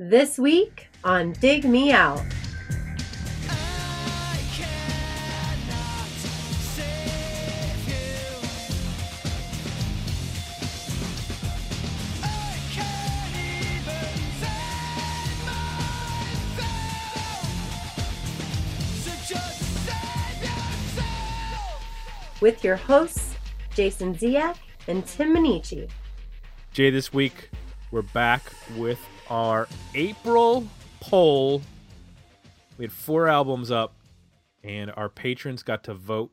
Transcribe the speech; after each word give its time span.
This 0.00 0.38
week 0.38 0.86
on 1.02 1.32
Dig 1.32 1.64
Me 1.64 1.90
Out. 1.90 2.22
With 22.40 22.62
your 22.62 22.76
hosts, 22.76 23.34
Jason 23.74 24.14
Ziak 24.14 24.54
and 24.86 25.04
Tim 25.04 25.34
Minneci. 25.34 25.90
Jay, 26.72 26.90
this 26.90 27.12
week 27.12 27.50
we're 27.90 28.02
back 28.02 28.52
with 28.76 29.00
our 29.30 29.68
April 29.94 30.66
poll. 31.00 31.62
We 32.76 32.84
had 32.84 32.92
four 32.92 33.28
albums 33.28 33.70
up, 33.70 33.94
and 34.62 34.92
our 34.96 35.08
patrons 35.08 35.62
got 35.62 35.84
to 35.84 35.94
vote. 35.94 36.30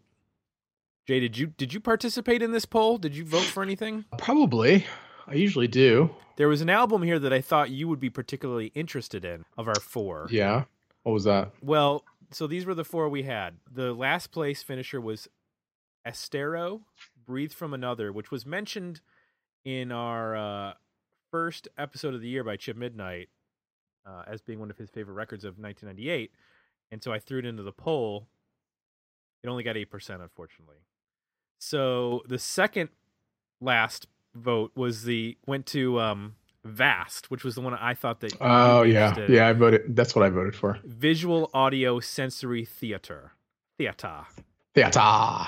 Jay, 1.07 1.19
did 1.19 1.37
you 1.37 1.47
did 1.47 1.73
you 1.73 1.79
participate 1.79 2.41
in 2.41 2.51
this 2.51 2.65
poll? 2.65 2.97
Did 2.97 3.15
you 3.15 3.25
vote 3.25 3.43
for 3.43 3.61
anything? 3.61 4.05
Probably. 4.17 4.85
I 5.27 5.35
usually 5.35 5.67
do. 5.67 6.11
There 6.37 6.47
was 6.47 6.61
an 6.61 6.69
album 6.69 7.01
here 7.01 7.19
that 7.19 7.33
I 7.33 7.41
thought 7.41 7.69
you 7.69 7.87
would 7.87 7.99
be 7.99 8.09
particularly 8.09 8.71
interested 8.75 9.23
in 9.23 9.45
of 9.57 9.67
our 9.67 9.79
four. 9.79 10.27
Yeah. 10.29 10.65
What 11.03 11.13
was 11.13 11.23
that? 11.23 11.51
Well, 11.61 12.03
so 12.31 12.47
these 12.47 12.65
were 12.65 12.73
the 12.73 12.83
four 12.83 13.07
we 13.09 13.23
had. 13.23 13.55
The 13.71 13.93
last 13.93 14.31
place 14.31 14.61
finisher 14.61 14.99
was 14.99 15.27
Esthero, 16.05 16.81
Breathe 17.25 17.53
from 17.53 17.73
Another, 17.73 18.11
which 18.11 18.31
was 18.31 18.45
mentioned 18.45 19.01
in 19.63 19.91
our 19.91 20.35
uh, 20.35 20.73
first 21.35 21.67
episode 21.77 22.13
of 22.13 22.21
the 22.21 22.29
year 22.29 22.45
by 22.45 22.55
Chip 22.55 22.77
Midnight 22.77 23.27
uh, 24.05 24.23
as 24.25 24.41
being 24.41 24.57
one 24.57 24.71
of 24.71 24.77
his 24.77 24.89
favorite 24.89 25.15
records 25.15 25.43
of 25.43 25.59
1998. 25.59 26.31
And 26.93 27.03
so 27.03 27.11
I 27.11 27.19
threw 27.19 27.39
it 27.39 27.45
into 27.45 27.61
the 27.61 27.73
poll. 27.73 28.29
It 29.43 29.49
only 29.49 29.61
got 29.61 29.75
8%, 29.75 30.21
unfortunately. 30.21 30.77
So 31.59 32.23
the 32.25 32.39
second 32.39 32.87
last 33.59 34.07
vote 34.33 34.71
was 34.77 35.03
the 35.03 35.37
went 35.45 35.65
to 35.67 35.99
um, 35.99 36.35
Vast, 36.63 37.29
which 37.29 37.43
was 37.43 37.55
the 37.55 37.61
one 37.61 37.73
I 37.73 37.95
thought 37.95 38.21
that. 38.21 38.31
Oh 38.39 38.83
yeah, 38.83 39.13
yeah. 39.27 39.49
I 39.49 39.51
voted. 39.51 39.93
That's 39.93 40.15
what 40.15 40.23
I 40.23 40.29
voted 40.29 40.55
for. 40.55 40.79
Visual 40.85 41.49
Audio 41.53 41.99
Sensory 41.99 42.63
Theater. 42.63 43.33
Theater. 43.77 44.21
Theater. 44.73 45.47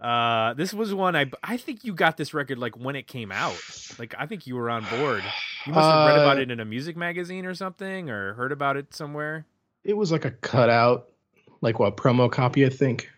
Uh, 0.00 0.54
this 0.54 0.72
was 0.74 0.94
one 0.94 1.16
I 1.16 1.30
I 1.42 1.56
think 1.56 1.84
you 1.84 1.94
got 1.94 2.16
this 2.16 2.34
record 2.34 2.58
like 2.58 2.76
when 2.76 2.96
it 2.96 3.06
came 3.06 3.32
out. 3.32 3.58
Like 3.98 4.14
I 4.18 4.26
think 4.26 4.46
you 4.46 4.56
were 4.56 4.70
on 4.70 4.84
board. 4.84 5.22
You 5.66 5.72
must 5.72 5.88
have 5.88 6.08
read 6.08 6.18
about 6.18 6.38
Uh, 6.38 6.42
it 6.42 6.50
in 6.50 6.60
a 6.60 6.64
music 6.64 6.96
magazine 6.96 7.46
or 7.46 7.54
something, 7.54 8.10
or 8.10 8.34
heard 8.34 8.52
about 8.52 8.76
it 8.76 8.94
somewhere. 8.94 9.46
It 9.84 9.96
was 9.96 10.12
like 10.12 10.24
a 10.24 10.30
cutout, 10.30 11.08
like 11.60 11.78
what 11.78 11.96
promo 11.96 12.30
copy, 12.30 12.66
I 12.66 12.68
think. 12.70 13.08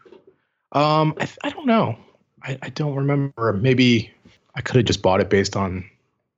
Um, 0.72 1.14
I, 1.18 1.28
I 1.44 1.50
don't 1.50 1.66
know. 1.66 1.96
I, 2.42 2.58
I 2.62 2.68
don't 2.70 2.94
remember. 2.94 3.52
Maybe 3.52 4.12
I 4.54 4.60
could 4.60 4.76
have 4.76 4.84
just 4.84 5.02
bought 5.02 5.20
it 5.20 5.30
based 5.30 5.56
on 5.56 5.88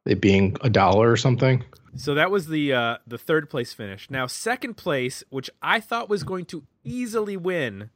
it 0.07 0.21
being 0.21 0.57
a 0.63 0.71
dollar 0.71 1.11
or 1.11 1.17
something. 1.17 1.65
So 1.97 2.15
that 2.15 2.31
was 2.31 2.47
the 2.47 2.73
uh, 2.73 2.97
the 3.07 3.19
third 3.19 3.51
place 3.51 3.73
finish. 3.73 4.09
Now 4.09 4.27
second 4.27 4.77
place, 4.77 5.25
which 5.31 5.51
I 5.61 5.81
thought 5.81 6.09
was 6.09 6.23
going 6.23 6.45
to 6.47 6.63
easily 6.85 7.37
win, 7.37 7.91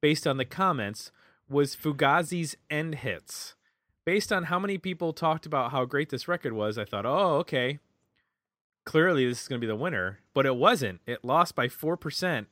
based 0.00 0.26
on 0.26 0.36
the 0.36 0.44
comments, 0.44 1.10
was 1.50 1.76
Fugazi's 1.76 2.56
End 2.70 2.96
Hits. 2.96 3.54
Based 4.06 4.32
on 4.32 4.44
how 4.44 4.58
many 4.58 4.78
people 4.78 5.12
talked 5.12 5.44
about 5.44 5.72
how 5.72 5.84
great 5.84 6.08
this 6.08 6.26
record 6.26 6.52
was, 6.54 6.78
I 6.78 6.84
thought, 6.84 7.04
oh, 7.04 7.36
okay. 7.38 7.78
Clearly, 8.86 9.28
this 9.28 9.42
is 9.42 9.48
going 9.48 9.60
to 9.60 9.64
be 9.66 9.70
the 9.70 9.76
winner, 9.76 10.20
but 10.32 10.46
it 10.46 10.56
wasn't. 10.56 11.00
It 11.06 11.24
lost 11.24 11.54
by 11.54 11.68
four 11.68 11.96
percent 11.96 12.48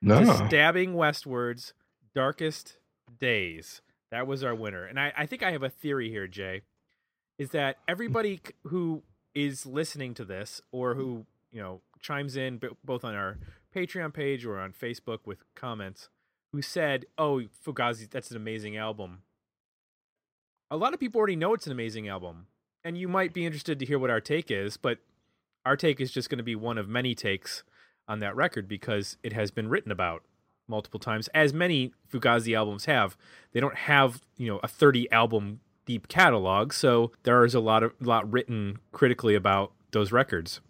No. 0.00 0.20
to 0.20 0.46
Stabbing 0.48 0.94
Westward's 0.94 1.74
Darkest 2.14 2.78
Days. 3.20 3.82
That 4.10 4.26
was 4.26 4.42
our 4.42 4.54
winner. 4.54 4.84
And 4.84 4.98
I, 4.98 5.12
I 5.16 5.26
think 5.26 5.42
I 5.42 5.50
have 5.50 5.62
a 5.62 5.68
theory 5.68 6.08
here, 6.08 6.26
Jay, 6.26 6.62
is 7.38 7.50
that 7.50 7.76
everybody 7.86 8.40
who 8.64 9.02
is 9.34 9.66
listening 9.66 10.14
to 10.14 10.24
this 10.24 10.62
or 10.72 10.94
who, 10.94 11.26
you 11.52 11.60
know, 11.60 11.82
chimes 12.00 12.36
in 12.36 12.60
both 12.82 13.04
on 13.04 13.14
our 13.14 13.38
Patreon 13.74 14.14
page 14.14 14.46
or 14.46 14.58
on 14.58 14.72
Facebook 14.72 15.20
with 15.26 15.44
comments 15.54 16.08
who 16.56 16.62
said, 16.62 17.04
oh, 17.18 17.42
Fugazi, 17.64 18.08
that's 18.08 18.30
an 18.30 18.36
amazing 18.36 18.78
album. 18.78 19.18
A 20.70 20.76
lot 20.76 20.94
of 20.94 21.00
people 21.00 21.18
already 21.18 21.36
know 21.36 21.52
it's 21.52 21.66
an 21.66 21.72
amazing 21.72 22.08
album. 22.08 22.46
And 22.82 22.96
you 22.96 23.08
might 23.08 23.34
be 23.34 23.44
interested 23.44 23.78
to 23.78 23.84
hear 23.84 23.98
what 23.98 24.08
our 24.08 24.22
take 24.22 24.50
is, 24.50 24.78
but 24.78 24.98
our 25.66 25.76
take 25.76 26.00
is 26.00 26.10
just 26.10 26.30
going 26.30 26.38
to 26.38 26.44
be 26.44 26.56
one 26.56 26.78
of 26.78 26.88
many 26.88 27.14
takes 27.14 27.62
on 28.08 28.20
that 28.20 28.34
record 28.34 28.68
because 28.68 29.18
it 29.22 29.34
has 29.34 29.50
been 29.50 29.68
written 29.68 29.92
about 29.92 30.22
multiple 30.66 30.98
times, 30.98 31.28
as 31.34 31.52
many 31.52 31.92
Fugazi 32.10 32.56
albums 32.56 32.86
have. 32.86 33.18
They 33.52 33.60
don't 33.60 33.76
have, 33.76 34.22
you 34.38 34.48
know, 34.48 34.58
a 34.62 34.68
30 34.68 35.12
album 35.12 35.60
deep 35.84 36.08
catalog, 36.08 36.72
so 36.72 37.12
there 37.24 37.44
is 37.44 37.54
a 37.54 37.60
lot 37.60 37.82
of 37.82 37.92
lot 38.00 38.32
written 38.32 38.78
critically 38.92 39.34
about 39.34 39.72
those 39.92 40.10
records. 40.10 40.60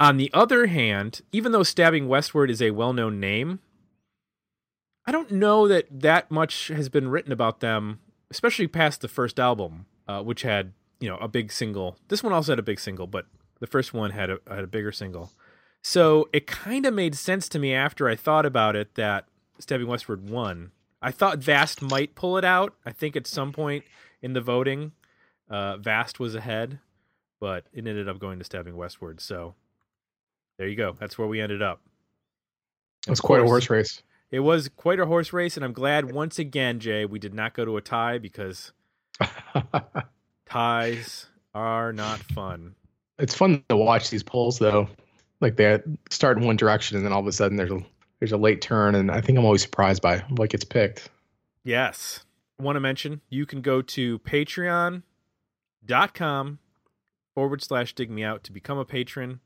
On 0.00 0.16
the 0.16 0.30
other 0.32 0.66
hand, 0.66 1.20
even 1.32 1.52
though 1.52 1.62
Stabbing 1.62 2.08
Westward 2.08 2.50
is 2.50 2.62
a 2.62 2.70
well-known 2.70 3.20
name, 3.20 3.60
I 5.06 5.12
don't 5.12 5.30
know 5.30 5.68
that 5.68 5.86
that 5.90 6.30
much 6.30 6.68
has 6.68 6.88
been 6.88 7.08
written 7.08 7.32
about 7.32 7.60
them, 7.60 8.00
especially 8.30 8.66
past 8.66 9.00
the 9.00 9.08
first 9.08 9.38
album, 9.38 9.86
uh, 10.08 10.22
which 10.22 10.42
had 10.42 10.72
you 11.00 11.08
know 11.08 11.16
a 11.18 11.28
big 11.28 11.52
single. 11.52 11.96
This 12.08 12.22
one 12.22 12.32
also 12.32 12.52
had 12.52 12.58
a 12.58 12.62
big 12.62 12.80
single, 12.80 13.06
but 13.06 13.26
the 13.60 13.66
first 13.66 13.92
one 13.92 14.10
had 14.10 14.30
a 14.30 14.38
had 14.48 14.64
a 14.64 14.68
bigger 14.68 14.92
single. 14.92 15.32
So 15.82 16.28
it 16.32 16.46
kind 16.46 16.86
of 16.86 16.94
made 16.94 17.14
sense 17.14 17.48
to 17.50 17.58
me 17.58 17.74
after 17.74 18.08
I 18.08 18.16
thought 18.16 18.46
about 18.46 18.74
it 18.74 18.94
that 18.94 19.26
Stabbing 19.58 19.86
Westward 19.86 20.30
won. 20.30 20.70
I 21.02 21.10
thought 21.10 21.38
Vast 21.38 21.82
might 21.82 22.14
pull 22.14 22.38
it 22.38 22.44
out. 22.44 22.74
I 22.86 22.92
think 22.92 23.14
at 23.14 23.26
some 23.26 23.52
point 23.52 23.84
in 24.22 24.32
the 24.32 24.40
voting, 24.40 24.92
uh, 25.50 25.76
Vast 25.76 26.18
was 26.18 26.34
ahead, 26.34 26.78
but 27.38 27.66
it 27.74 27.86
ended 27.86 28.08
up 28.08 28.18
going 28.18 28.38
to 28.38 28.44
Stabbing 28.44 28.76
Westward. 28.76 29.20
So 29.20 29.54
there 30.56 30.66
you 30.66 30.76
go. 30.76 30.96
That's 30.98 31.18
where 31.18 31.28
we 31.28 31.42
ended 31.42 31.60
up. 31.60 31.82
That's 33.06 33.20
Of 33.20 33.24
quite 33.24 33.40
a 33.40 33.44
horse 33.44 33.68
race. 33.68 34.02
It 34.30 34.40
was 34.40 34.68
quite 34.68 34.98
a 34.98 35.06
horse 35.06 35.32
race, 35.32 35.56
and 35.56 35.64
I'm 35.64 35.72
glad 35.72 36.12
once 36.12 36.38
again, 36.38 36.80
Jay, 36.80 37.04
we 37.04 37.18
did 37.18 37.34
not 37.34 37.54
go 37.54 37.64
to 37.64 37.76
a 37.76 37.80
tie 37.80 38.18
because 38.18 38.72
ties 40.46 41.26
are 41.54 41.92
not 41.92 42.18
fun. 42.20 42.74
it's 43.18 43.34
fun 43.34 43.62
to 43.68 43.76
watch 43.76 44.10
these 44.10 44.22
polls 44.24 44.58
though. 44.58 44.88
Like 45.40 45.56
they 45.56 45.78
start 46.10 46.38
in 46.38 46.44
one 46.46 46.56
direction 46.56 46.96
and 46.96 47.06
then 47.06 47.12
all 47.12 47.20
of 47.20 47.26
a 47.26 47.32
sudden 47.32 47.56
there's 47.56 47.70
a 47.70 47.80
there's 48.18 48.32
a 48.32 48.36
late 48.36 48.60
turn 48.60 48.94
and 48.94 49.10
I 49.10 49.20
think 49.20 49.38
I'm 49.38 49.44
always 49.44 49.62
surprised 49.62 50.02
by 50.02 50.18
what 50.30 50.50
gets 50.50 50.64
picked. 50.64 51.10
Yes. 51.62 52.24
I 52.58 52.62
want 52.62 52.76
to 52.76 52.80
mention 52.80 53.20
you 53.30 53.46
can 53.46 53.60
go 53.60 53.82
to 53.82 54.18
patreon.com 54.20 55.02
forward 57.34 57.62
slash 57.62 57.94
dig 57.94 58.10
me 58.10 58.22
out 58.24 58.44
to 58.44 58.52
become 58.52 58.78
a 58.78 58.84
patron. 58.84 59.40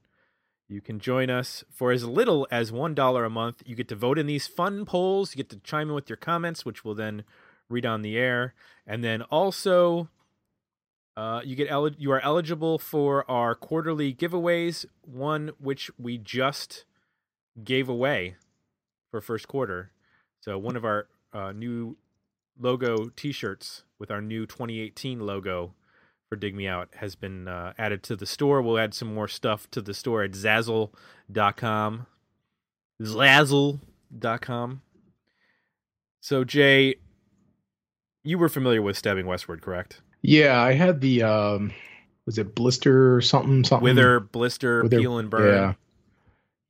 You 0.69 0.83
can 0.83 1.01
join 1.01 1.31
us 1.31 1.65
for 1.71 1.93
as 1.93 2.05
little 2.05 2.47
as 2.51 2.71
$1 2.71 3.27
a 3.27 3.31
month. 3.31 3.63
You 3.65 3.75
get 3.75 3.89
to 3.89 3.95
vote 3.95 4.19
in 4.19 4.27
these 4.27 4.47
fun 4.47 4.85
polls. 4.85 5.35
You 5.35 5.39
get 5.39 5.49
to 5.51 5.57
chime 5.61 5.89
in 5.89 5.95
with 5.95 6.11
your 6.11 6.19
comments, 6.19 6.67
which 6.67 6.85
we'll 6.85 6.95
then 6.95 7.25
read 7.71 7.87
on 7.87 8.03
the 8.03 8.19
air. 8.19 8.55
And 8.87 9.03
then 9.03 9.23
also, 9.23 10.11
uh, 11.17 11.41
you 11.43 11.57
get 11.57 11.69
eli- 11.69 11.97
you 11.97 12.13
are 12.13 12.21
eligible 12.21 12.79
for 12.79 13.29
our 13.31 13.55
quarterly 13.55 14.13
giveaways, 14.13 14.85
one 15.03 15.53
which 15.59 15.91
we 15.99 16.19
just 16.19 16.85
gave 17.65 17.89
away 17.89 18.37
for 19.11 19.23
first 19.23 19.49
quarter. 19.49 19.91
So 20.41 20.59
one 20.59 20.77
of 20.77 20.85
our 20.85 21.09
uh, 21.33 21.53
new 21.53 21.97
logo 22.61 23.09
T-shirts 23.09 23.85
with 23.99 24.11
our 24.11 24.21
new 24.21 24.45
2018 24.45 25.21
logo 25.21 25.75
for 26.29 26.37
Dig 26.37 26.55
Me 26.55 26.67
Out 26.69 26.89
has 26.97 27.15
been 27.15 27.49
uh, 27.49 27.73
added 27.79 28.03
to 28.05 28.17
the 28.17 28.27
store. 28.27 28.61
We'll 28.63 28.79
add 28.79 28.95
some 28.95 29.13
more 29.15 29.29
stuff 29.29 29.71
to 29.71 29.81
the 29.81 29.95
store 29.95 30.23
at 30.23 30.33
Zazzle.com. 30.33 32.07
Zazzle.com. 33.03 34.83
So 36.21 36.45
Jay, 36.45 36.97
you 38.25 38.39
were 38.39 38.49
familiar 38.49 38.83
with 38.83 38.97
Stabbing 38.97 39.27
Westward, 39.27 39.63
correct? 39.63 40.01
Yeah, 40.23 40.61
I 40.61 40.73
had 40.73 41.01
the 41.01 41.23
um 41.23 41.73
was 42.27 42.37
it 42.39 42.55
blister 42.55 43.15
or 43.17 43.21
something 43.23 43.65
something 43.65 43.85
Wither, 43.85 44.21
blister, 44.21 44.83
Wither- 44.83 44.99
peel 45.01 45.19
and 45.19 45.31
burn. 45.31 45.55
Yeah. 45.55 45.75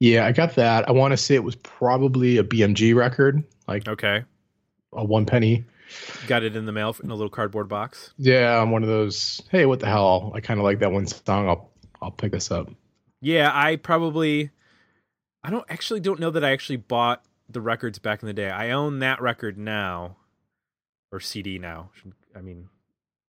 Yeah, 0.01 0.27
I 0.27 0.33
got 0.33 0.55
that. 0.55 0.89
I 0.89 0.93
want 0.93 1.11
to 1.11 1.17
say 1.17 1.35
it 1.35 1.43
was 1.43 1.57
probably 1.57 2.37
a 2.39 2.45
BMG 2.45 2.95
record, 2.95 3.43
like 3.67 3.89
Okay. 3.89 4.23
a 4.93 5.05
one 5.05 5.27
penny. 5.27 5.65
Got 6.27 6.43
it 6.43 6.57
in 6.57 6.67
the 6.67 6.73
mail 6.73 6.95
in 7.03 7.11
a 7.11 7.15
little 7.15 7.31
cardboard 7.31 7.69
box. 7.69 8.13
Yeah, 8.19 8.61
I'm 8.61 8.71
one 8.71 8.83
of 8.83 8.89
those. 8.89 9.43
Hey, 9.51 9.67
what 9.67 9.81
the 9.81 9.87
hell? 9.87 10.33
I 10.35 10.41
kind 10.41 10.61
of 10.61 10.65
like 10.65 10.81
that 10.81 10.93
one 10.93 11.07
song. 11.07 11.49
I'll 11.49 11.71
I'll 12.03 12.11
pick 12.11 12.33
this 12.33 12.51
up. 12.51 12.71
Yeah, 13.21 13.51
I 13.53 13.77
probably 13.77 14.51
I 15.43 15.51
don't 15.51 15.65
actually 15.69 16.01
don't 16.01 16.21
know 16.21 16.31
that 16.31 16.45
I 16.45 16.51
actually 16.51 16.77
bought 16.77 17.25
the 17.49 17.61
records 17.61 17.99
back 17.99 18.23
in 18.23 18.27
the 18.27 18.35
day. 18.35 18.51
I 18.51 18.71
own 18.71 18.99
that 18.99 19.21
record 19.23 19.57
now 19.57 20.17
or 21.11 21.21
CD 21.21 21.59
now. 21.59 21.91
I 22.37 22.41
mean, 22.41 22.69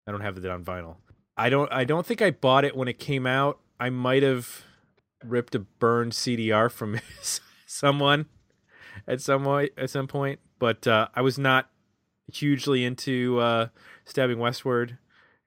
I 0.07 0.12
don't 0.12 0.21
have 0.21 0.38
it 0.38 0.45
on 0.45 0.63
vinyl. 0.63 0.97
I 1.38 1.50
don't 1.50 1.71
I 1.71 1.85
don't 1.85 2.05
think 2.05 2.21
I 2.21 2.31
bought 2.31 2.65
it 2.65 2.75
when 2.75 2.88
it 2.88 3.00
came 3.00 3.25
out. 3.25 3.59
I 3.79 3.89
might 3.89 4.23
have 4.23 4.63
ripped 5.23 5.55
a 5.55 5.59
burned 5.59 6.12
CDR 6.12 6.69
from 6.69 7.00
someone 7.65 8.25
at 9.07 9.21
some 9.21 9.45
way, 9.45 9.69
at 9.77 9.89
some 9.89 10.07
point, 10.07 10.39
but 10.59 10.85
uh, 10.85 11.07
I 11.15 11.21
was 11.21 11.38
not 11.38 11.69
hugely 12.33 12.85
into 12.85 13.39
uh, 13.39 13.67
Stabbing 14.05 14.39
Westward 14.39 14.97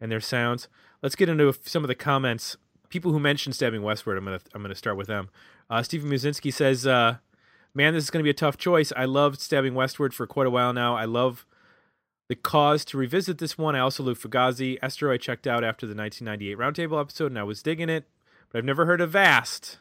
and 0.01 0.11
their 0.11 0.21
sounds. 0.21 0.69
Let's 1.03 1.17
get 1.17 1.29
into 1.29 1.53
some 1.65 1.85
of 1.85 1.89
the 1.89 1.95
comments. 1.95 2.57
People 2.89 3.13
who 3.13 3.21
mentioned 3.21 3.55
Stabbing 3.55 3.83
Westward, 3.83 4.19
I'm 4.19 4.25
gonna 4.25 4.41
I'm 4.55 4.63
gonna 4.63 4.75
start 4.75 4.97
with 4.97 5.07
them. 5.07 5.31
Uh, 5.71 5.83
Stephen 5.83 6.11
Muzinski 6.11 6.53
says, 6.53 6.87
uh, 6.87 7.17
"Man, 7.75 7.95
this 7.95 8.05
is 8.05 8.11
gonna 8.11 8.23
be 8.23 8.31
a 8.31 8.35
tough 8.35 8.57
choice. 8.57 8.93
I 8.97 9.05
loved 9.05 9.41
Stabbing 9.41 9.75
Westward 9.75 10.15
for 10.15 10.27
quite 10.27 10.47
a 10.47 10.51
while 10.51 10.73
now. 10.73 10.97
I 10.97 11.05
love." 11.05 11.47
The 12.29 12.37
cause 12.37 12.87
to 12.87 12.97
revisit 12.97 13.37
this 13.37 13.59
one. 13.59 13.77
I 13.77 13.81
also 13.81 14.03
love 14.03 14.19
Fugazi. 14.19 14.79
Esther, 14.81 15.11
I 15.11 15.19
checked 15.19 15.47
out 15.47 15.65
after 15.65 15.87
the 15.87 15.95
1998 15.95 16.57
Roundtable 16.57 16.99
episode 16.99 17.27
and 17.27 17.39
I 17.39 17.43
was 17.43 17.63
digging 17.63 17.91
it, 17.91 18.09
but 18.49 18.57
I've 18.57 18.65
never 18.65 18.87
heard 18.87 19.03
of 19.03 19.11
Vast. 19.11 19.79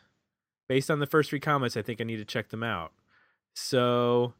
Based 0.67 0.91
on 0.91 0.99
the 0.99 1.07
first 1.07 1.29
three 1.29 1.39
comments, 1.39 1.77
I 1.77 1.81
think 1.81 2.01
I 2.01 2.03
need 2.03 2.17
to 2.17 2.25
check 2.25 2.49
them 2.49 2.63
out. 2.63 2.91
So, 3.53 4.33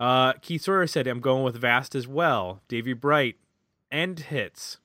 uh, 0.00 0.34
Keith 0.34 0.62
Sawyer 0.62 0.86
said, 0.86 1.06
I'm 1.06 1.20
going 1.20 1.42
with 1.42 1.56
Vast 1.56 1.94
as 1.94 2.06
well. 2.06 2.62
Davy 2.68 2.92
Bright, 2.92 3.36
End 3.90 4.20
Hits. 4.20 4.78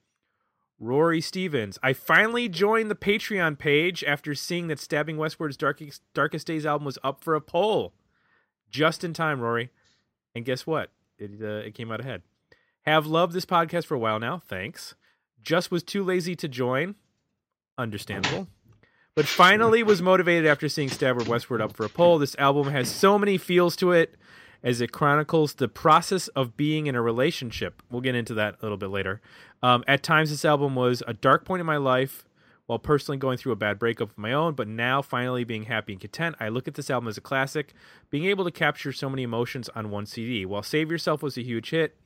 Rory 0.80 1.22
Stevens, 1.22 1.80
I 1.82 1.94
finally 1.94 2.50
joined 2.50 2.92
the 2.92 2.96
Patreon 2.96 3.58
page 3.58 4.04
after 4.04 4.36
seeing 4.36 4.68
that 4.68 4.80
Stabbing 4.80 5.16
Westward's 5.16 5.56
Darkest, 5.56 6.02
Darkest 6.14 6.48
Days 6.48 6.66
album 6.66 6.86
was 6.86 6.98
up 7.04 7.24
for 7.24 7.36
a 7.36 7.42
poll. 7.42 7.94
Just 8.70 9.04
in 9.04 9.14
time, 9.14 9.40
Rory. 9.40 9.70
And 10.36 10.44
guess 10.44 10.68
what? 10.68 10.92
It, 11.18 11.32
uh, 11.42 11.66
it 11.66 11.76
came 11.76 11.92
out 11.92 12.02
ahead. 12.02 12.24
Have 12.82 13.06
loved 13.06 13.34
this 13.34 13.46
podcast 13.46 13.86
for 13.86 13.96
a 13.96 14.00
while 14.00 14.20
now. 14.20 14.42
Thanks. 14.46 14.96
Just 15.42 15.72
was 15.72 15.84
too 15.84 16.04
lazy 16.04 16.36
to 16.36 16.50
join. 16.50 16.96
Understandable. 17.78 18.48
But 19.16 19.26
finally 19.26 19.84
was 19.84 20.02
motivated 20.02 20.48
after 20.48 20.68
seeing 20.68 20.90
Stabber 20.90 21.24
Westward 21.24 21.62
up 21.62 21.78
for 21.78 21.86
a 21.86 21.90
poll. 21.90 22.18
This 22.18 22.36
album 22.38 22.72
has 22.72 22.90
so 22.90 23.20
many 23.20 23.38
feels 23.38 23.76
to 23.78 23.92
it 23.92 24.16
as 24.64 24.80
it 24.80 24.92
chronicles 24.92 25.56
the 25.56 25.68
process 25.68 26.30
of 26.30 26.56
being 26.56 26.88
in 26.88 26.96
a 26.96 27.02
relationship. 27.02 27.84
We'll 27.90 28.02
get 28.02 28.16
into 28.16 28.34
that 28.36 28.56
a 28.60 28.64
little 28.64 28.78
bit 28.78 28.90
later. 28.90 29.22
Um, 29.62 29.84
at 29.88 30.04
times, 30.04 30.30
this 30.30 30.46
album 30.46 30.76
was 30.76 31.04
a 31.06 31.14
dark 31.14 31.46
point 31.46 31.60
in 31.60 31.66
my 31.66 31.78
life 31.78 32.24
while 32.66 32.80
personally 32.80 33.18
going 33.18 33.38
through 33.38 33.52
a 33.52 33.58
bad 33.58 33.78
breakup 33.78 34.12
of 34.12 34.18
my 34.18 34.32
own, 34.32 34.54
but 34.54 34.70
now 34.70 35.02
finally 35.02 35.44
being 35.44 35.64
happy 35.64 35.92
and 35.92 36.02
content. 36.02 36.36
I 36.40 36.48
look 36.48 36.68
at 36.68 36.76
this 36.76 36.90
album 36.90 37.10
as 37.10 37.18
a 37.18 37.22
classic, 37.22 37.74
being 38.10 38.26
able 38.26 38.46
to 38.46 38.52
capture 38.52 38.94
so 38.94 39.10
many 39.10 39.24
emotions 39.24 39.70
on 39.76 39.90
one 39.90 40.06
CD. 40.06 40.46
While 40.46 40.64
Save 40.64 40.90
Yourself 40.90 41.22
was 41.22 41.38
a 41.38 41.44
huge 41.44 41.72
hit, 41.72 41.98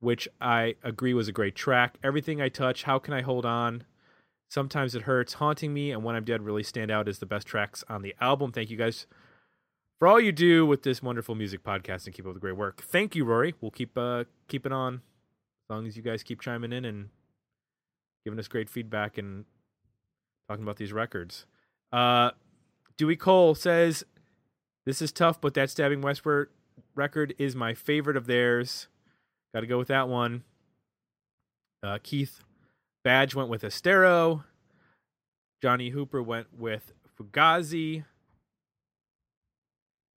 which 0.00 0.28
I 0.38 0.74
agree 0.82 1.14
was 1.14 1.28
a 1.28 1.32
great 1.32 1.54
track. 1.54 1.96
Everything 2.04 2.42
I 2.42 2.50
touch, 2.50 2.82
How 2.82 2.98
Can 2.98 3.14
I 3.14 3.22
Hold 3.22 3.46
On? 3.46 3.84
Sometimes 4.50 4.94
It 4.94 5.02
Hurts, 5.02 5.34
Haunting 5.34 5.72
Me, 5.72 5.90
and 5.90 6.04
When 6.04 6.14
I'm 6.14 6.24
Dead 6.24 6.42
really 6.42 6.62
stand 6.62 6.90
out 6.90 7.08
as 7.08 7.18
the 7.18 7.26
best 7.26 7.46
tracks 7.46 7.82
on 7.88 8.02
the 8.02 8.14
album. 8.20 8.52
Thank 8.52 8.68
you 8.68 8.76
guys 8.76 9.06
for 9.98 10.08
all 10.08 10.20
you 10.20 10.32
do 10.32 10.66
with 10.66 10.82
this 10.82 11.02
wonderful 11.02 11.34
music 11.34 11.62
podcast 11.62 12.06
and 12.06 12.14
keep 12.14 12.26
up 12.26 12.34
the 12.34 12.40
great 12.40 12.56
work. 12.56 12.82
Thank 12.82 13.14
you, 13.14 13.24
Rory. 13.24 13.54
We'll 13.60 13.70
keep 13.70 13.96
uh 13.96 14.24
keep 14.48 14.66
it 14.66 14.72
on 14.72 14.94
as 14.94 15.70
long 15.70 15.86
as 15.86 15.96
you 15.96 16.02
guys 16.02 16.22
keep 16.22 16.40
chiming 16.40 16.72
in 16.72 16.84
and 16.84 17.08
giving 18.24 18.38
us 18.38 18.48
great 18.48 18.68
feedback 18.68 19.18
and 19.18 19.44
talking 20.48 20.62
about 20.62 20.76
these 20.76 20.92
records. 20.92 21.46
Uh 21.92 22.30
Dewey 22.96 23.16
Cole 23.16 23.54
says 23.54 24.04
this 24.86 25.02
is 25.02 25.12
tough, 25.12 25.40
but 25.40 25.54
that 25.54 25.70
stabbing 25.70 26.00
westward 26.00 26.50
record 26.94 27.34
is 27.38 27.54
my 27.56 27.74
favorite 27.74 28.16
of 28.16 28.26
theirs. 28.26 28.88
Got 29.54 29.60
to 29.60 29.66
go 29.66 29.78
with 29.78 29.88
that 29.88 30.08
one. 30.08 30.44
Uh, 31.82 31.98
Keith 32.02 32.40
Badge 33.04 33.34
went 33.34 33.48
with 33.48 33.62
Esthero. 33.62 34.44
Johnny 35.62 35.90
Hooper 35.90 36.22
went 36.22 36.48
with 36.56 36.92
Fugazi. 37.18 38.04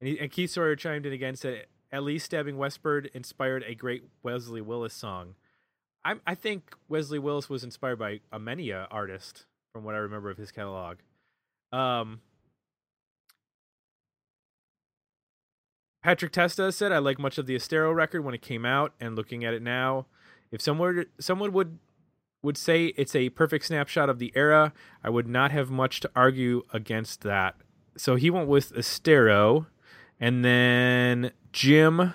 And, 0.01 0.09
he, 0.09 0.19
and 0.19 0.31
Keith 0.31 0.51
Sawyer 0.51 0.75
chimed 0.75 1.05
in 1.05 1.13
again 1.13 1.35
said, 1.35 1.65
at 1.91 2.03
least 2.03 2.25
Stabbing 2.25 2.57
Westward 2.57 3.09
inspired 3.13 3.63
a 3.67 3.75
great 3.75 4.03
Wesley 4.23 4.61
Willis 4.61 4.93
song. 4.93 5.35
I, 6.05 6.15
I 6.25 6.35
think 6.35 6.75
Wesley 6.87 7.19
Willis 7.19 7.49
was 7.49 7.63
inspired 7.63 7.99
by 7.99 8.21
a 8.31 8.39
many 8.39 8.69
a 8.69 8.87
artist 8.91 9.45
from 9.73 9.83
what 9.83 9.95
I 9.95 9.99
remember 9.99 10.29
of 10.29 10.37
his 10.37 10.51
catalog. 10.51 10.97
Um, 11.71 12.21
Patrick 16.01 16.31
Testa 16.31 16.71
said, 16.71 16.91
"I 16.91 16.99
like 16.99 17.19
much 17.19 17.37
of 17.37 17.45
the 17.45 17.55
Esthero 17.55 17.93
record 17.93 18.23
when 18.23 18.33
it 18.33 18.41
came 18.41 18.65
out, 18.65 18.93
and 18.99 19.15
looking 19.15 19.43
at 19.43 19.53
it 19.53 19.61
now, 19.61 20.05
if 20.51 20.61
someone 20.61 21.05
someone 21.19 21.51
would 21.51 21.79
would 22.41 22.57
say 22.57 22.87
it's 22.95 23.15
a 23.15 23.29
perfect 23.29 23.65
snapshot 23.65 24.09
of 24.09 24.17
the 24.17 24.31
era, 24.35 24.71
I 25.03 25.09
would 25.09 25.27
not 25.27 25.51
have 25.51 25.69
much 25.69 25.99
to 25.99 26.11
argue 26.15 26.63
against 26.71 27.21
that." 27.21 27.55
So 27.97 28.15
he 28.15 28.29
went 28.29 28.47
with 28.47 28.73
Esthero, 28.73 29.65
and 30.19 30.43
then 30.43 31.31
Jim 31.51 32.13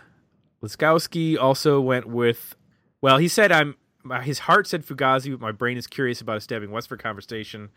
Liskowski 0.62 1.38
also 1.38 1.80
went 1.80 2.06
with. 2.06 2.56
Well, 3.00 3.18
he 3.18 3.28
said, 3.28 3.52
"I'm." 3.52 3.76
His 4.22 4.40
heart 4.40 4.66
said 4.66 4.84
Fugazi, 4.84 5.30
but 5.30 5.40
my 5.40 5.52
brain 5.52 5.78
is 5.78 5.86
curious 5.86 6.20
about 6.20 6.36
a 6.36 6.40
stabbing 6.40 6.70
Westford 6.70 7.02
conversation. 7.02 7.70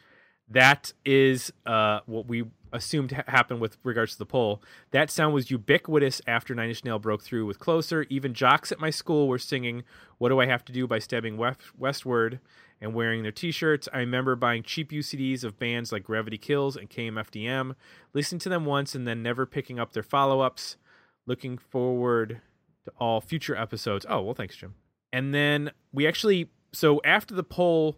That 0.50 0.92
is 1.06 1.54
uh, 1.66 2.02
what 2.06 2.28
we 2.28 2.46
assumed 2.74 3.14
ha- 3.14 3.24
happened 3.28 3.62
with 3.62 3.78
regards 3.84 4.14
to 4.14 4.18
the 4.18 4.26
poll. 4.26 4.62
That 4.92 5.10
sound 5.10 5.34
was 5.34 5.50
ubiquitous 5.50 6.22
after 6.28 6.54
Nine 6.54 6.70
Inch 6.70 6.84
Nail 6.84 7.00
broke 7.00 7.24
through 7.24 7.46
with 7.46 7.60
Closer. 7.60 8.06
Even 8.10 8.34
jocks 8.34 8.72
at 8.72 8.80
my 8.80 8.90
school 8.90 9.28
were 9.28 9.40
singing 9.40 9.84
"What 10.18 10.30
Do 10.30 10.40
I 10.40 10.46
Have 10.48 10.66
to 10.66 10.74
Do" 10.74 10.86
by 10.86 11.00
Stabbing 11.00 11.38
Westward 11.78 12.40
and 12.82 12.94
wearing 12.94 13.24
their 13.24 13.32
T-shirts. 13.32 13.88
I 13.94 14.00
remember 14.00 14.36
buying 14.36 14.64
cheap 14.64 14.92
UCDs 14.92 15.44
of 15.44 15.60
bands 15.60 15.92
like 15.92 16.04
Gravity 16.04 16.38
Kills 16.38 16.76
and 16.76 16.90
KMFDM, 16.90 17.76
listening 18.14 18.40
to 18.40 18.50
them 18.50 18.66
once 18.66 18.96
and 18.96 19.08
then 19.08 19.24
never 19.24 19.46
picking 19.46 19.80
up 19.80 19.94
their 19.94 20.04
follow-ups. 20.04 20.78
Looking 21.26 21.58
forward 21.58 22.42
to 22.86 22.92
all 23.00 23.20
future 23.20 23.56
episodes. 23.56 24.06
Oh 24.10 24.22
well, 24.22 24.34
thanks, 24.34 24.56
Jim. 24.56 24.76
And 25.12 25.34
then 25.34 25.72
we 25.92 26.08
actually 26.08 26.50
so 26.72 27.02
after 27.04 27.34
the 27.34 27.44
poll 27.44 27.98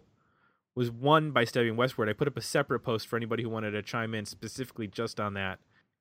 was 0.74 0.90
won 0.90 1.30
by 1.32 1.44
Stabbing 1.44 1.76
Westward. 1.76 2.08
I 2.08 2.12
put 2.12 2.28
up 2.28 2.36
a 2.36 2.42
separate 2.42 2.80
post 2.80 3.06
for 3.06 3.16
anybody 3.16 3.42
who 3.42 3.48
wanted 3.48 3.72
to 3.72 3.82
chime 3.82 4.14
in 4.14 4.24
specifically 4.24 4.86
just 4.86 5.20
on 5.20 5.34
that. 5.34 5.58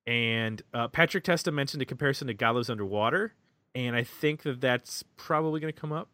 And 0.07 0.61
uh, 0.73 0.87
Patrick 0.87 1.23
Testa 1.23 1.51
mentioned 1.51 1.81
a 1.81 1.85
comparison 1.85 2.27
to 2.27 2.33
God 2.33 2.55
Lives 2.55 2.69
Underwater, 2.69 3.33
and 3.75 3.95
I 3.95 4.03
think 4.03 4.43
that 4.43 4.61
that's 4.61 5.03
probably 5.17 5.59
going 5.59 5.73
to 5.73 5.79
come 5.79 5.91
up 5.91 6.09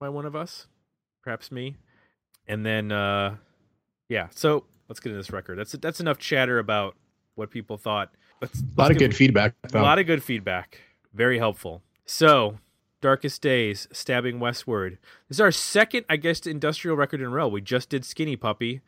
by 0.00 0.08
one 0.08 0.24
of 0.24 0.36
us, 0.36 0.66
perhaps 1.22 1.50
me. 1.50 1.76
And 2.46 2.66
then, 2.66 2.92
uh, 2.92 3.36
yeah. 4.08 4.28
So 4.34 4.64
let's 4.88 5.00
get 5.00 5.10
into 5.10 5.18
this 5.18 5.30
record. 5.30 5.58
That's 5.58 5.72
that's 5.72 6.00
enough 6.00 6.18
chatter 6.18 6.58
about 6.58 6.96
what 7.34 7.50
people 7.50 7.76
thought. 7.78 8.12
Let's, 8.40 8.60
let's 8.60 8.76
a 8.76 8.80
lot 8.80 8.90
of 8.90 8.98
good 8.98 9.14
feedback. 9.16 9.54
Though. 9.68 9.80
A 9.80 9.82
lot 9.82 9.98
of 9.98 10.06
good 10.06 10.22
feedback. 10.22 10.80
Very 11.14 11.38
helpful. 11.38 11.82
So 12.04 12.58
Darkest 13.00 13.42
Days, 13.42 13.88
Stabbing 13.92 14.40
Westward. 14.40 14.98
This 15.28 15.36
is 15.36 15.40
our 15.40 15.50
second, 15.50 16.06
I 16.08 16.16
guess, 16.16 16.46
industrial 16.46 16.96
record 16.96 17.20
in 17.20 17.26
a 17.26 17.30
row. 17.30 17.48
We 17.48 17.60
just 17.60 17.90
did 17.90 18.04
Skinny 18.04 18.36
Puppy. 18.36 18.80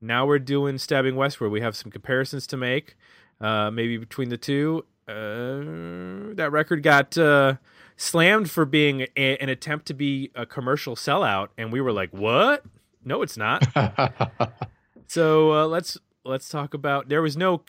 Now 0.00 0.26
we're 0.26 0.38
doing 0.38 0.78
Stabbing 0.78 1.16
Westward. 1.16 1.52
We 1.52 1.60
have 1.60 1.76
some 1.76 1.90
comparisons 1.90 2.46
to 2.48 2.56
make, 2.56 2.96
uh, 3.40 3.70
maybe 3.70 3.96
between 3.96 4.28
the 4.28 4.36
two. 4.36 4.84
Uh, 5.06 6.34
that 6.34 6.50
record 6.50 6.82
got 6.82 7.16
uh, 7.18 7.54
slammed 8.00 8.50
for 8.50 8.64
being 8.64 9.06
a, 9.14 9.36
an 9.36 9.50
attempt 9.50 9.86
to 9.86 9.94
be 9.94 10.30
a 10.34 10.46
commercial 10.46 10.96
sellout, 10.96 11.48
and 11.58 11.72
we 11.72 11.80
were 11.80 11.92
like, 11.92 12.10
"What? 12.12 12.64
No, 13.04 13.22
it's 13.22 13.36
not." 13.36 13.66
so 15.06 15.52
uh, 15.52 15.66
let's 15.66 15.98
let's 16.24 16.48
talk 16.48 16.74
about. 16.74 17.08
There 17.08 17.22
was 17.22 17.36
no 17.36 17.62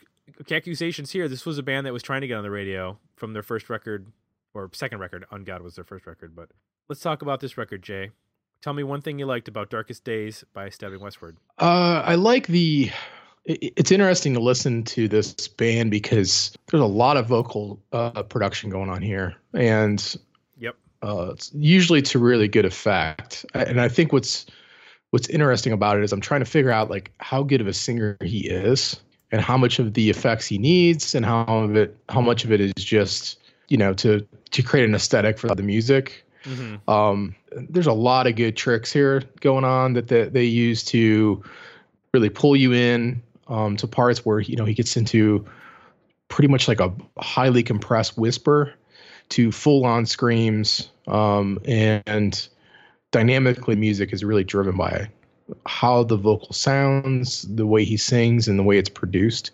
accusations 0.50 1.12
here. 1.12 1.28
This 1.28 1.44
was 1.44 1.58
a 1.58 1.62
band 1.62 1.86
that 1.86 1.92
was 1.92 2.02
trying 2.02 2.22
to 2.22 2.26
get 2.26 2.36
on 2.36 2.42
the 2.42 2.50
radio 2.50 2.98
from 3.14 3.34
their 3.34 3.42
first 3.42 3.68
record 3.68 4.06
or 4.54 4.70
second 4.72 4.98
record. 4.98 5.24
Ungod 5.30 5.60
was 5.60 5.74
their 5.74 5.84
first 5.84 6.06
record, 6.06 6.34
but 6.34 6.48
let's 6.88 7.00
talk 7.00 7.22
about 7.22 7.40
this 7.40 7.56
record, 7.58 7.82
Jay. 7.82 8.10
Tell 8.62 8.72
me 8.72 8.84
one 8.84 9.00
thing 9.00 9.18
you 9.18 9.26
liked 9.26 9.48
about 9.48 9.70
Darkest 9.70 10.04
Days 10.04 10.44
by 10.52 10.68
Stabbing 10.68 11.00
Westward. 11.00 11.36
Uh, 11.58 12.02
I 12.04 12.14
like 12.14 12.46
the. 12.46 12.90
It's 13.44 13.90
interesting 13.90 14.34
to 14.34 14.40
listen 14.40 14.84
to 14.84 15.08
this 15.08 15.32
band 15.48 15.90
because 15.90 16.56
there's 16.70 16.82
a 16.82 16.86
lot 16.86 17.16
of 17.16 17.26
vocal 17.26 17.82
uh, 17.92 18.22
production 18.22 18.70
going 18.70 18.88
on 18.88 19.02
here, 19.02 19.34
and 19.52 20.16
yep, 20.58 20.76
uh, 21.02 21.30
it's 21.32 21.50
usually 21.52 22.02
to 22.02 22.20
really 22.20 22.46
good 22.46 22.64
effect. 22.64 23.44
And 23.52 23.80
I 23.80 23.88
think 23.88 24.12
what's 24.12 24.46
what's 25.10 25.28
interesting 25.28 25.72
about 25.72 25.98
it 25.98 26.04
is 26.04 26.12
I'm 26.12 26.20
trying 26.20 26.40
to 26.40 26.46
figure 26.46 26.70
out 26.70 26.88
like 26.88 27.10
how 27.18 27.42
good 27.42 27.60
of 27.60 27.66
a 27.66 27.72
singer 27.72 28.16
he 28.22 28.48
is, 28.48 29.00
and 29.32 29.40
how 29.40 29.56
much 29.56 29.80
of 29.80 29.94
the 29.94 30.08
effects 30.08 30.46
he 30.46 30.56
needs, 30.56 31.12
and 31.12 31.26
how 31.26 31.44
of 31.44 31.74
it 31.74 31.96
how 32.10 32.20
much 32.20 32.44
of 32.44 32.52
it 32.52 32.60
is 32.60 32.72
just 32.74 33.40
you 33.66 33.76
know 33.76 33.92
to 33.94 34.24
to 34.52 34.62
create 34.62 34.84
an 34.84 34.94
aesthetic 34.94 35.36
for 35.36 35.48
the 35.48 35.64
music. 35.64 36.24
Mm-hmm. 36.44 36.88
Um, 36.88 37.34
there's 37.50 37.88
a 37.88 37.92
lot 37.92 38.28
of 38.28 38.36
good 38.36 38.56
tricks 38.56 38.92
here 38.92 39.22
going 39.40 39.64
on 39.64 39.94
that 39.94 40.08
they, 40.08 40.28
they 40.28 40.44
use 40.44 40.84
to 40.84 41.42
really 42.14 42.30
pull 42.30 42.54
you 42.54 42.72
in 42.72 43.22
um, 43.52 43.76
to 43.76 43.86
parts 43.86 44.24
where 44.24 44.40
you 44.40 44.56
know 44.56 44.64
he 44.64 44.74
gets 44.74 44.96
into 44.96 45.44
pretty 46.28 46.48
much 46.48 46.66
like 46.66 46.80
a 46.80 46.92
highly 47.18 47.62
compressed 47.62 48.16
whisper 48.16 48.72
to 49.28 49.52
full 49.52 49.84
on 49.84 50.06
screams 50.06 50.90
um, 51.06 51.58
and 51.66 52.48
dynamically 53.10 53.76
music 53.76 54.12
is 54.12 54.24
really 54.24 54.44
driven 54.44 54.76
by 54.76 55.08
how 55.66 56.02
the 56.02 56.16
vocal 56.16 56.52
sounds, 56.52 57.42
the 57.42 57.66
way 57.66 57.84
he 57.84 57.96
sings, 57.96 58.48
and 58.48 58.58
the 58.58 58.62
way 58.62 58.78
it's 58.78 58.88
produced. 58.88 59.50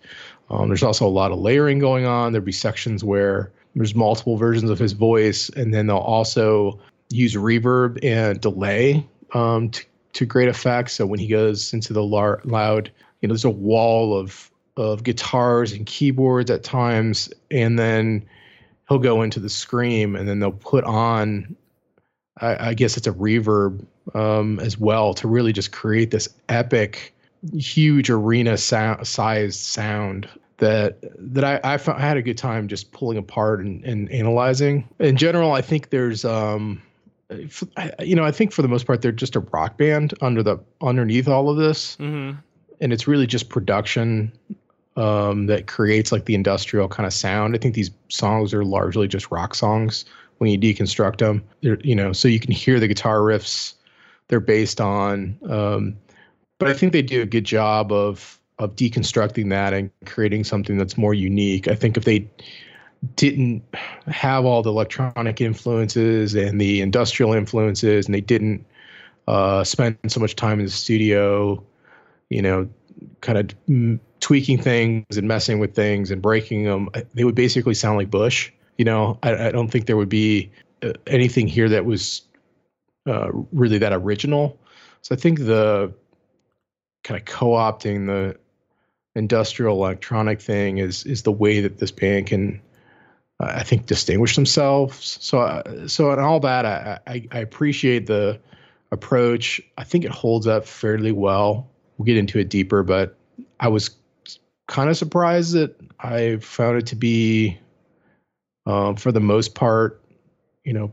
Um, 0.51 0.69
there's 0.69 0.83
also 0.83 1.07
a 1.07 1.11
lot 1.11 1.33
of 1.33 1.39
layering 1.39 1.81
going 1.81 2.07
on. 2.07 2.33
There'd 2.33 2.45
be 2.45 2.53
sections 2.53 3.03
where 3.03 3.51
there's 3.75 3.95
multiple 3.95 4.37
versions 4.37 4.71
of 4.71 4.79
his 4.79 4.93
voice, 4.93 5.49
and 5.51 5.75
then 5.75 5.89
they'll 5.89 5.97
also 5.97 6.79
use 7.11 7.35
reverb 7.35 7.99
and 8.05 8.41
delay 8.41 9.05
um, 9.35 9.71
to, 9.71 9.85
to 10.15 10.27
great 10.27 10.49
effect. 10.49 10.91
So 10.91 11.05
when 11.05 11.19
he 11.19 11.27
goes 11.27 11.73
into 11.73 11.93
the 11.93 12.05
lar- 12.05 12.41
loud, 12.45 12.91
you 13.21 13.29
know, 13.29 13.33
there's 13.33 13.45
a 13.45 13.51
wall 13.51 14.17
of 14.17 14.51
of 14.77 15.03
guitars 15.03 15.73
and 15.73 15.87
keyboards 15.87 16.51
at 16.51 16.63
times, 16.63 17.29
and 17.51 17.79
then 17.79 18.25
he'll 18.89 18.99
go 18.99 19.23
into 19.23 19.41
the 19.41 19.51
scream, 19.51 20.15
and 20.15 20.29
then 20.29 20.39
they'll 20.39 20.53
put 20.53 20.85
on, 20.85 21.57
I, 22.41 22.69
I 22.69 22.75
guess 22.75 22.97
it's 22.97 23.07
a 23.07 23.13
reverb 23.13 23.85
um, 24.15 24.61
as 24.61 24.79
well 24.79 25.15
to 25.15 25.29
really 25.29 25.53
just 25.53 25.73
create 25.73 26.11
this 26.11 26.29
epic, 26.49 27.15
huge 27.53 28.09
arena 28.09 28.57
sized 28.57 29.61
sound 29.61 30.29
that 30.59 30.99
that 31.19 31.45
I, 31.45 31.61
I, 31.75 31.77
found, 31.77 32.03
I 32.03 32.07
had 32.07 32.17
a 32.17 32.23
good 32.23 32.39
time 32.39 32.69
just 32.69 32.93
pulling 32.93 33.19
apart 33.19 33.61
and, 33.61 33.85
and 33.85 34.11
analyzing. 34.11 34.89
In 34.99 35.17
general, 35.17 35.53
I 35.53 35.61
think 35.61 35.91
there's 35.91 36.25
um, 36.25 36.83
you 38.01 38.17
know, 38.17 38.25
I 38.25 38.31
think 38.31 38.53
for 38.53 38.63
the 38.63 38.69
most 38.69 38.87
part 38.87 39.03
they're 39.03 39.13
just 39.13 39.37
a 39.37 39.41
rock 39.41 39.77
band 39.77 40.15
under 40.21 40.43
the 40.43 40.59
underneath 40.81 41.29
all 41.29 41.51
of 41.51 41.57
this, 41.57 41.97
mm-hmm. 41.97 42.39
And 42.81 42.93
it's 42.93 43.07
really 43.07 43.27
just 43.27 43.49
production 43.49 44.33
um, 44.97 45.47
that 45.47 45.67
creates 45.67 46.11
like 46.11 46.25
the 46.25 46.35
industrial 46.35 46.89
kind 46.89 47.07
of 47.07 47.13
sound. 47.13 47.55
I 47.55 47.59
think 47.59 47.75
these 47.75 47.91
songs 48.09 48.53
are 48.53 48.65
largely 48.65 49.07
just 49.09 49.31
rock 49.31 49.55
songs 49.55 50.05
when 50.39 50.51
you 50.51 50.59
deconstruct 50.59 51.19
them. 51.19 51.43
They're, 51.63 51.79
you 51.81 51.95
know, 51.95 52.13
so 52.13 52.29
you 52.29 52.41
can 52.41 52.53
hear 52.65 52.81
the 52.81 52.89
guitar 52.89 53.19
riffs 53.19 53.75
they're 54.29 54.41
based 54.41 54.81
on. 54.81 55.39
Um, 55.49 55.97
but 56.59 56.69
I 56.69 56.75
think 56.75 56.93
they 56.93 57.03
do 57.03 57.23
a 57.23 57.27
good 57.27 57.45
job 57.45 57.93
of 57.93 58.39
of 58.59 58.75
deconstructing 58.75 59.51
that 59.51 59.73
and 59.73 59.89
creating 60.05 60.43
something 60.43 60.77
that's 60.79 60.99
more 60.99 61.15
unique. 61.15 61.69
I 61.69 61.77
think 61.77 61.97
if 61.97 62.05
they 62.05 62.29
didn't 63.15 63.63
have 64.09 64.45
all 64.45 64.63
the 64.63 64.71
electronic 64.71 65.41
influences 65.41 66.35
and 66.35 66.61
the 66.61 66.81
industrial 66.81 67.33
influences, 67.35 68.07
and 68.07 68.15
they 68.17 68.21
didn't 68.21 68.67
uh, 69.29 69.63
spend 69.63 69.97
so 70.09 70.19
much 70.19 70.35
time 70.35 70.59
in 70.59 70.67
the 70.67 70.73
studio, 70.73 71.63
you 72.31 72.43
know, 72.43 72.69
kind 73.21 73.39
of 73.39 74.01
tweaking 74.21 74.61
things 74.61 75.17
and 75.17 75.29
messing 75.29 75.59
with 75.59 75.75
things 75.75 76.11
and 76.11 76.21
breaking 76.21 76.65
them, 76.65 76.89
they 77.15 77.25
would 77.25 77.35
basically 77.35 77.75
sound 77.75 77.97
like 77.99 78.11
Bush. 78.11 78.51
You 78.77 78.85
know, 78.85 79.19
I, 79.23 79.49
I 79.49 79.51
don't 79.51 79.69
think 79.69 79.87
there 79.87 79.97
would 79.97 80.09
be 80.09 80.51
uh, 80.83 80.93
anything 81.07 81.49
here 81.49 81.69
that 81.69 81.85
was 81.85 82.23
uh, 83.07 83.31
really 83.53 83.79
that 83.79 83.93
original. 83.93 84.59
So 85.03 85.15
I 85.15 85.19
think 85.19 85.41
the 85.41 85.93
kind 87.05 87.19
of 87.19 87.27
co-opting 87.27 88.07
the 88.07 88.39
industrial 89.15 89.77
electronic 89.77 90.41
thing 90.41 90.79
is 90.79 91.05
is 91.05 91.23
the 91.23 91.33
way 91.33 91.61
that 91.61 91.79
this 91.79 91.91
band 91.91 92.27
can 92.27 92.61
I 93.41 93.63
think 93.63 93.87
distinguish 93.87 94.35
themselves. 94.35 95.19
So, 95.21 95.41
uh, 95.41 95.87
so 95.87 96.11
and 96.11 96.21
all 96.21 96.41
that, 96.41 96.67
I, 96.67 96.99
I, 97.07 97.29
I 97.31 97.39
appreciate 97.39 98.07
the 98.07 98.41
approach. 98.91 99.61
I 99.77 99.85
think 99.85 100.05
it 100.05 100.11
holds 100.11 100.47
up 100.47 100.67
fairly 100.67 101.13
well. 101.13 101.69
We'll 101.99 102.07
get 102.07 102.17
into 102.17 102.39
it 102.39 102.49
deeper, 102.49 102.83
but 102.83 103.17
I 103.61 103.69
was 103.69 103.91
kind 104.69 104.89
of 104.89 104.97
surprised 104.97 105.53
that 105.55 105.75
I 106.01 106.37
found 106.37 106.79
it 106.79 106.87
to 106.87 106.97
be, 106.97 107.59
um, 108.67 108.97
for 108.97 109.11
the 109.11 109.21
most 109.21 109.55
part, 109.55 110.01
you 110.65 110.73
know, 110.73 110.93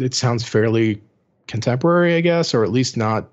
it 0.00 0.14
sounds 0.14 0.46
fairly 0.46 1.00
contemporary, 1.46 2.16
I 2.16 2.20
guess, 2.20 2.54
or 2.54 2.64
at 2.64 2.70
least 2.70 2.96
not 2.96 3.28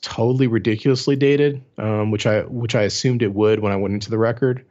totally 0.00 0.46
ridiculously 0.46 1.16
dated, 1.16 1.62
um, 1.78 2.10
which 2.10 2.26
I 2.26 2.42
which 2.42 2.74
I 2.74 2.82
assumed 2.82 3.22
it 3.22 3.34
would 3.34 3.60
when 3.60 3.72
I 3.72 3.76
went 3.76 3.94
into 3.94 4.10
the 4.10 4.18
record. 4.18 4.64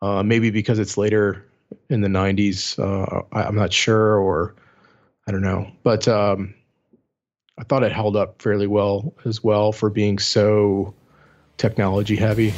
Uh, 0.00 0.22
maybe 0.22 0.50
because 0.50 0.78
it's 0.78 0.96
later 0.96 1.44
in 1.90 2.00
the 2.00 2.08
90s. 2.08 2.78
Uh, 2.78 3.22
I, 3.32 3.48
am 3.48 3.56
not 3.56 3.72
sure, 3.72 4.16
or 4.18 4.54
I 5.26 5.32
don't 5.32 5.42
know. 5.42 5.70
But 5.82 6.06
um, 6.06 6.54
I 7.58 7.64
thought 7.64 7.82
it 7.82 7.92
held 7.92 8.16
up 8.16 8.40
fairly 8.40 8.68
well 8.68 9.12
as 9.24 9.42
well 9.42 9.72
for 9.72 9.90
being 9.90 10.18
so 10.18 10.94
technology 11.56 12.14
heavy. 12.14 12.54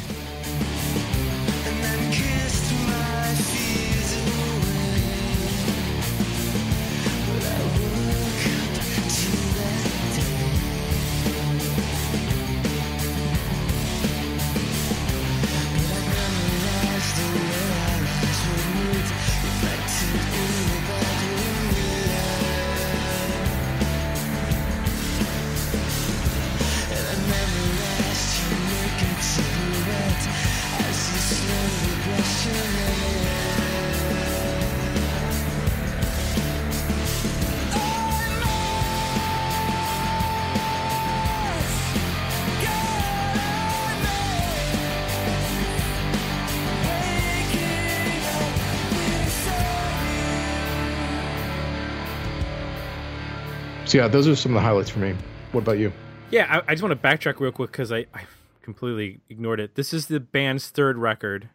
So 53.91 53.97
yeah, 53.97 54.07
those 54.07 54.25
are 54.25 54.37
some 54.37 54.53
of 54.53 54.55
the 54.55 54.61
highlights 54.61 54.89
for 54.89 54.99
me. 54.99 55.13
What 55.51 55.63
about 55.63 55.77
you? 55.77 55.91
Yeah, 56.29 56.45
I, 56.49 56.71
I 56.71 56.75
just 56.75 56.81
want 56.81 56.93
to 56.93 57.07
backtrack 57.07 57.41
real 57.41 57.51
quick 57.51 57.73
because 57.73 57.91
I, 57.91 58.05
I 58.13 58.21
completely 58.61 59.19
ignored 59.27 59.59
it. 59.59 59.75
This 59.75 59.93
is 59.93 60.05
the 60.05 60.21
band's 60.21 60.69
third 60.69 60.97
record. 60.97 61.49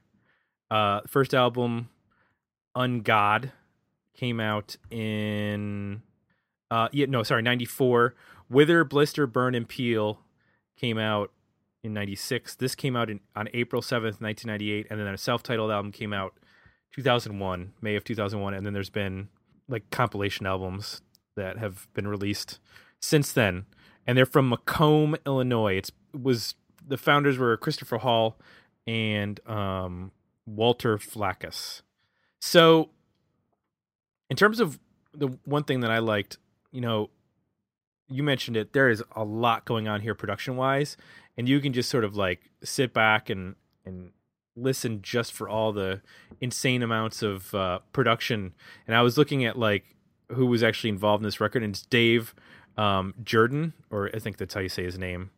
Uh, 0.70 1.00
first 1.06 1.32
album, 1.32 1.88
Ungod, 2.76 3.52
came 4.12 4.38
out 4.38 4.76
in 4.90 6.02
uh 6.70 6.88
yeah 6.92 7.06
no 7.06 7.22
sorry 7.22 7.42
94 7.42 8.14
wither 8.50 8.82
blister 8.82 9.26
burn 9.26 9.54
and 9.54 9.68
peel 9.68 10.20
came 10.74 10.98
out 10.98 11.30
in 11.84 11.92
96 11.92 12.54
this 12.56 12.74
came 12.74 12.96
out 12.96 13.10
in, 13.10 13.20
on 13.36 13.46
april 13.52 13.82
7th 13.82 14.20
1998 14.22 14.86
and 14.90 14.98
then 14.98 15.06
a 15.06 15.18
self-titled 15.18 15.70
album 15.70 15.92
came 15.92 16.14
out 16.14 16.32
2001 16.94 17.74
may 17.82 17.94
of 17.94 18.04
2001 18.04 18.54
and 18.54 18.64
then 18.64 18.72
there's 18.72 18.88
been 18.88 19.28
like 19.68 19.90
compilation 19.90 20.46
albums 20.46 21.02
that 21.36 21.58
have 21.58 21.88
been 21.94 22.08
released 22.08 22.58
since 23.00 23.32
then, 23.32 23.66
and 24.06 24.16
they're 24.16 24.26
from 24.26 24.48
Macomb, 24.48 25.16
Illinois. 25.24 25.76
It's, 25.76 25.90
it 26.12 26.22
was 26.22 26.54
the 26.86 26.96
founders 26.96 27.38
were 27.38 27.56
Christopher 27.56 27.98
Hall 27.98 28.38
and 28.86 29.40
um, 29.48 30.12
Walter 30.46 30.98
Flakus. 30.98 31.82
So, 32.40 32.90
in 34.30 34.36
terms 34.36 34.60
of 34.60 34.78
the 35.12 35.28
one 35.44 35.64
thing 35.64 35.80
that 35.80 35.90
I 35.90 35.98
liked, 35.98 36.38
you 36.72 36.80
know, 36.80 37.10
you 38.08 38.22
mentioned 38.22 38.56
it. 38.56 38.72
There 38.72 38.88
is 38.88 39.02
a 39.14 39.24
lot 39.24 39.64
going 39.64 39.88
on 39.88 40.00
here 40.00 40.14
production 40.14 40.56
wise, 40.56 40.96
and 41.36 41.48
you 41.48 41.60
can 41.60 41.72
just 41.72 41.90
sort 41.90 42.04
of 42.04 42.16
like 42.16 42.50
sit 42.62 42.92
back 42.92 43.30
and 43.30 43.56
and 43.84 44.12
listen 44.56 45.02
just 45.02 45.32
for 45.32 45.48
all 45.48 45.72
the 45.72 46.00
insane 46.40 46.82
amounts 46.82 47.22
of 47.22 47.54
uh, 47.54 47.80
production. 47.92 48.54
And 48.86 48.96
I 48.96 49.02
was 49.02 49.18
looking 49.18 49.44
at 49.44 49.58
like 49.58 49.95
who 50.32 50.46
was 50.46 50.62
actually 50.62 50.90
involved 50.90 51.22
in 51.22 51.24
this 51.26 51.40
record, 51.40 51.62
and 51.62 51.74
it's 51.74 51.82
Dave 51.82 52.34
um, 52.76 53.14
Jerden, 53.22 53.72
or 53.90 54.10
I 54.14 54.18
think 54.18 54.36
that's 54.36 54.54
how 54.54 54.60
you 54.60 54.68
say 54.68 54.84
his 54.84 54.98
name, 54.98 55.30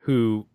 who 0.00 0.46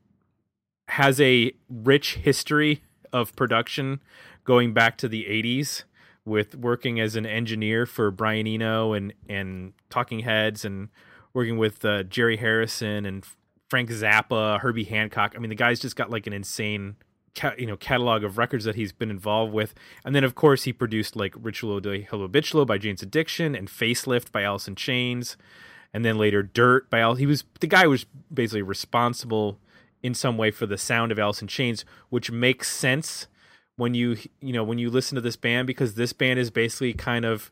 has 0.88 1.20
a 1.22 1.52
rich 1.70 2.16
history 2.16 2.84
of 3.12 3.36
production 3.36 4.02
going 4.44 4.74
back 4.74 4.98
to 4.98 5.08
the 5.08 5.26
80s 5.26 5.84
with 6.26 6.56
working 6.56 7.00
as 7.00 7.16
an 7.16 7.26
engineer 7.26 7.86
for 7.86 8.12
Brian 8.12 8.48
Eno 8.48 8.94
and, 8.94 9.14
and 9.28 9.74
Talking 9.90 10.20
Heads 10.20 10.66
and 10.66 10.90
working 11.34 11.58
with 11.58 11.84
uh, 11.86 12.04
Jerry 12.04 12.38
Harrison 12.38 13.06
and 13.06 13.26
Frank 13.70 13.90
Zappa, 13.90 14.60
Herbie 14.60 14.86
Hancock. 14.86 15.34
I 15.36 15.40
mean, 15.40 15.50
the 15.50 15.56
guy's 15.56 15.80
just 15.80 15.96
got 15.96 16.10
like 16.10 16.28
an 16.28 16.34
insane 16.34 16.96
ca- 17.36 17.56
you 17.58 17.66
know 17.66 17.78
catalog 17.78 18.24
of 18.24 18.38
records 18.38 18.66
that 18.66 18.76
he's 18.76 18.92
been 18.92 19.10
involved 19.10 19.54
with, 19.54 19.74
and 20.04 20.16
then 20.16 20.24
of 20.24 20.36
course 20.36 20.64
he 20.64 20.74
produced 20.74 21.16
like 21.16 21.34
Ritual 21.38 21.80
de 21.80 22.04
Hillo 22.04 22.28
by 22.66 22.78
Jane's 22.78 23.02
Addiction 23.02 23.56
and 23.56 23.68
Facelift 23.68 24.32
by 24.32 24.44
in 24.68 24.76
Chains, 24.76 25.38
and 25.94 26.04
then 26.04 26.18
later 26.18 26.44
Dirt 26.44 26.90
by 26.90 27.00
Al. 27.00 27.16
He 27.16 27.26
was 27.26 27.44
the 27.60 27.68
guy 27.68 27.88
was 27.88 28.06
basically 28.34 28.62
responsible 28.62 29.60
in 30.02 30.14
some 30.14 30.38
way 30.38 30.52
for 30.52 30.66
the 30.66 30.78
sound 30.78 31.12
of 31.12 31.20
in 31.42 31.48
Chains, 31.48 31.86
which 32.10 32.32
makes 32.32 32.74
sense 32.74 33.28
when 33.76 33.94
you 33.94 34.18
you 34.42 34.54
know 34.54 34.64
when 34.64 34.78
you 34.78 34.90
listen 34.90 35.16
to 35.16 35.22
this 35.22 35.36
band 35.36 35.68
because 35.68 35.96
this 35.96 36.14
band 36.14 36.40
is 36.40 36.52
basically 36.52 36.94
kind 36.94 37.26
of 37.26 37.52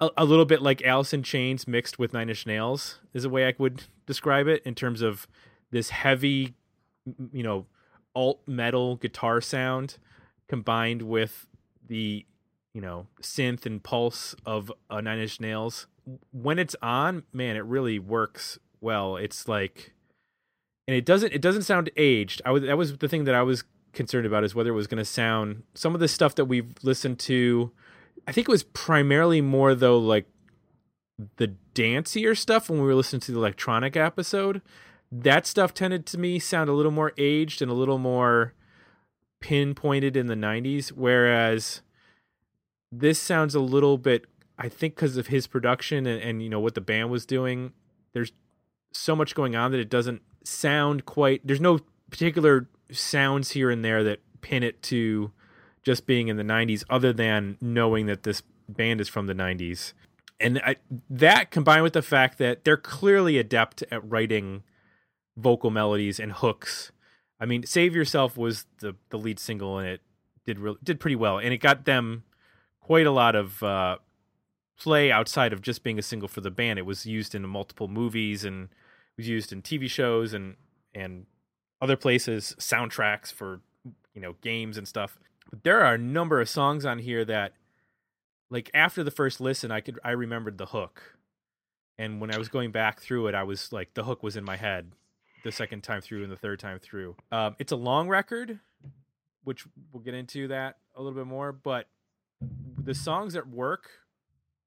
a, 0.00 0.10
a 0.16 0.24
little 0.24 0.44
bit 0.44 0.62
like 0.62 0.82
in 1.12 1.22
Chains 1.22 1.66
mixed 1.66 1.98
with 1.98 2.12
Nine 2.12 2.28
Inch 2.28 2.46
Nails 2.46 2.98
is 3.12 3.24
a 3.24 3.28
way 3.28 3.46
I 3.46 3.54
would 3.58 3.84
describe 4.06 4.46
it 4.46 4.62
in 4.64 4.74
terms 4.74 5.02
of 5.02 5.26
this 5.70 5.90
heavy, 5.90 6.54
you 7.32 7.42
know, 7.42 7.66
alt 8.16 8.40
metal 8.46 8.96
guitar 8.96 9.40
sound 9.40 9.98
combined 10.48 11.02
with 11.02 11.46
the 11.86 12.24
you 12.74 12.80
know 12.80 13.06
synth 13.22 13.66
and 13.66 13.82
pulse 13.82 14.34
of 14.44 14.72
Nine 14.90 15.18
Inch 15.20 15.40
Nails. 15.40 15.86
When 16.32 16.58
it's 16.58 16.76
on, 16.82 17.24
man, 17.32 17.56
it 17.56 17.64
really 17.64 17.98
works 17.98 18.58
well. 18.80 19.16
It's 19.16 19.48
like, 19.48 19.92
and 20.88 20.96
it 20.96 21.04
doesn't 21.04 21.32
it 21.32 21.42
doesn't 21.42 21.62
sound 21.62 21.90
aged. 21.96 22.42
I 22.44 22.50
was 22.50 22.62
that 22.62 22.78
was 22.78 22.98
the 22.98 23.08
thing 23.08 23.24
that 23.24 23.34
I 23.34 23.42
was 23.42 23.64
concerned 23.92 24.26
about 24.26 24.44
is 24.44 24.54
whether 24.54 24.70
it 24.70 24.74
was 24.74 24.86
going 24.86 24.98
to 24.98 25.04
sound 25.04 25.62
some 25.74 25.94
of 25.94 26.00
the 26.00 26.08
stuff 26.08 26.34
that 26.34 26.46
we've 26.46 26.72
listened 26.82 27.18
to. 27.20 27.70
I 28.26 28.32
think 28.32 28.48
it 28.48 28.52
was 28.52 28.64
primarily 28.64 29.40
more 29.40 29.74
though 29.74 29.98
like 29.98 30.26
the 31.36 31.54
dancier 31.74 32.36
stuff 32.36 32.68
when 32.68 32.80
we 32.80 32.86
were 32.86 32.94
listening 32.94 33.20
to 33.20 33.32
the 33.32 33.38
electronic 33.38 33.96
episode. 33.96 34.60
That 35.12 35.46
stuff 35.46 35.72
tended 35.72 36.06
to 36.06 36.18
me 36.18 36.38
sound 36.38 36.68
a 36.68 36.72
little 36.72 36.92
more 36.92 37.12
aged 37.16 37.62
and 37.62 37.70
a 37.70 37.74
little 37.74 37.98
more 37.98 38.54
pinpointed 39.40 40.16
in 40.16 40.26
the 40.26 40.34
90s 40.34 40.88
whereas 40.88 41.82
this 42.90 43.18
sounds 43.18 43.54
a 43.54 43.60
little 43.60 43.98
bit 43.98 44.24
i 44.58 44.68
think 44.68 44.94
because 44.94 45.16
of 45.16 45.26
his 45.26 45.46
production 45.46 46.06
and, 46.06 46.22
and 46.22 46.42
you 46.42 46.48
know 46.48 46.60
what 46.60 46.74
the 46.74 46.80
band 46.80 47.10
was 47.10 47.26
doing 47.26 47.72
there's 48.12 48.32
so 48.92 49.14
much 49.14 49.34
going 49.34 49.54
on 49.54 49.70
that 49.72 49.80
it 49.80 49.90
doesn't 49.90 50.22
sound 50.42 51.04
quite 51.04 51.46
there's 51.46 51.60
no 51.60 51.78
particular 52.10 52.68
sounds 52.90 53.50
here 53.50 53.70
and 53.70 53.84
there 53.84 54.02
that 54.02 54.20
pin 54.40 54.62
it 54.62 54.82
to 54.82 55.30
just 55.82 56.06
being 56.06 56.28
in 56.28 56.36
the 56.36 56.42
90s 56.42 56.82
other 56.88 57.12
than 57.12 57.58
knowing 57.60 58.06
that 58.06 58.22
this 58.22 58.42
band 58.68 59.00
is 59.00 59.08
from 59.08 59.26
the 59.26 59.34
90s 59.34 59.92
and 60.40 60.58
I, 60.58 60.76
that 61.08 61.50
combined 61.50 61.82
with 61.82 61.92
the 61.92 62.02
fact 62.02 62.38
that 62.38 62.64
they're 62.64 62.76
clearly 62.76 63.38
adept 63.38 63.84
at 63.90 64.08
writing 64.08 64.62
vocal 65.36 65.70
melodies 65.70 66.18
and 66.18 66.32
hooks 66.32 66.92
I 67.38 67.46
mean, 67.46 67.64
"Save 67.64 67.94
Yourself" 67.94 68.36
was 68.36 68.66
the 68.78 68.96
the 69.10 69.18
lead 69.18 69.38
single, 69.38 69.78
and 69.78 69.88
it 69.88 70.00
did 70.44 70.58
really, 70.58 70.78
did 70.82 71.00
pretty 71.00 71.16
well, 71.16 71.38
and 71.38 71.52
it 71.52 71.58
got 71.58 71.84
them 71.84 72.24
quite 72.80 73.06
a 73.06 73.10
lot 73.10 73.34
of 73.34 73.62
uh, 73.62 73.98
play 74.78 75.10
outside 75.10 75.52
of 75.52 75.60
just 75.60 75.82
being 75.82 75.98
a 75.98 76.02
single 76.02 76.28
for 76.28 76.40
the 76.40 76.50
band. 76.50 76.78
It 76.78 76.86
was 76.86 77.04
used 77.06 77.34
in 77.34 77.46
multiple 77.46 77.88
movies 77.88 78.44
and 78.44 78.68
was 79.16 79.28
used 79.28 79.52
in 79.52 79.62
TV 79.62 79.88
shows 79.88 80.32
and 80.32 80.56
and 80.94 81.26
other 81.80 81.96
places, 81.96 82.56
soundtracks 82.58 83.32
for 83.32 83.60
you 84.14 84.20
know 84.20 84.36
games 84.40 84.78
and 84.78 84.88
stuff. 84.88 85.18
But 85.50 85.62
there 85.62 85.84
are 85.84 85.94
a 85.94 85.98
number 85.98 86.40
of 86.40 86.48
songs 86.48 86.86
on 86.86 87.00
here 87.00 87.24
that, 87.26 87.52
like 88.50 88.70
after 88.72 89.04
the 89.04 89.10
first 89.10 89.40
listen, 89.42 89.70
I 89.70 89.80
could 89.80 89.98
I 90.02 90.12
remembered 90.12 90.56
the 90.56 90.66
hook, 90.66 91.18
and 91.98 92.18
when 92.18 92.34
I 92.34 92.38
was 92.38 92.48
going 92.48 92.72
back 92.72 93.00
through 93.00 93.26
it, 93.26 93.34
I 93.34 93.42
was 93.42 93.74
like 93.74 93.92
the 93.92 94.04
hook 94.04 94.22
was 94.22 94.36
in 94.38 94.44
my 94.44 94.56
head 94.56 94.92
the 95.46 95.52
second 95.52 95.82
time 95.82 96.00
through 96.00 96.24
and 96.24 96.32
the 96.32 96.36
third 96.36 96.58
time 96.58 96.80
through. 96.80 97.14
Um, 97.30 97.54
it's 97.60 97.70
a 97.70 97.76
long 97.76 98.08
record, 98.08 98.58
which 99.44 99.64
we'll 99.92 100.02
get 100.02 100.12
into 100.12 100.48
that 100.48 100.78
a 100.96 101.00
little 101.00 101.16
bit 101.16 101.26
more. 101.26 101.52
But 101.52 101.86
the 102.82 102.94
songs 102.94 103.34
that 103.34 103.48
work, 103.48 103.88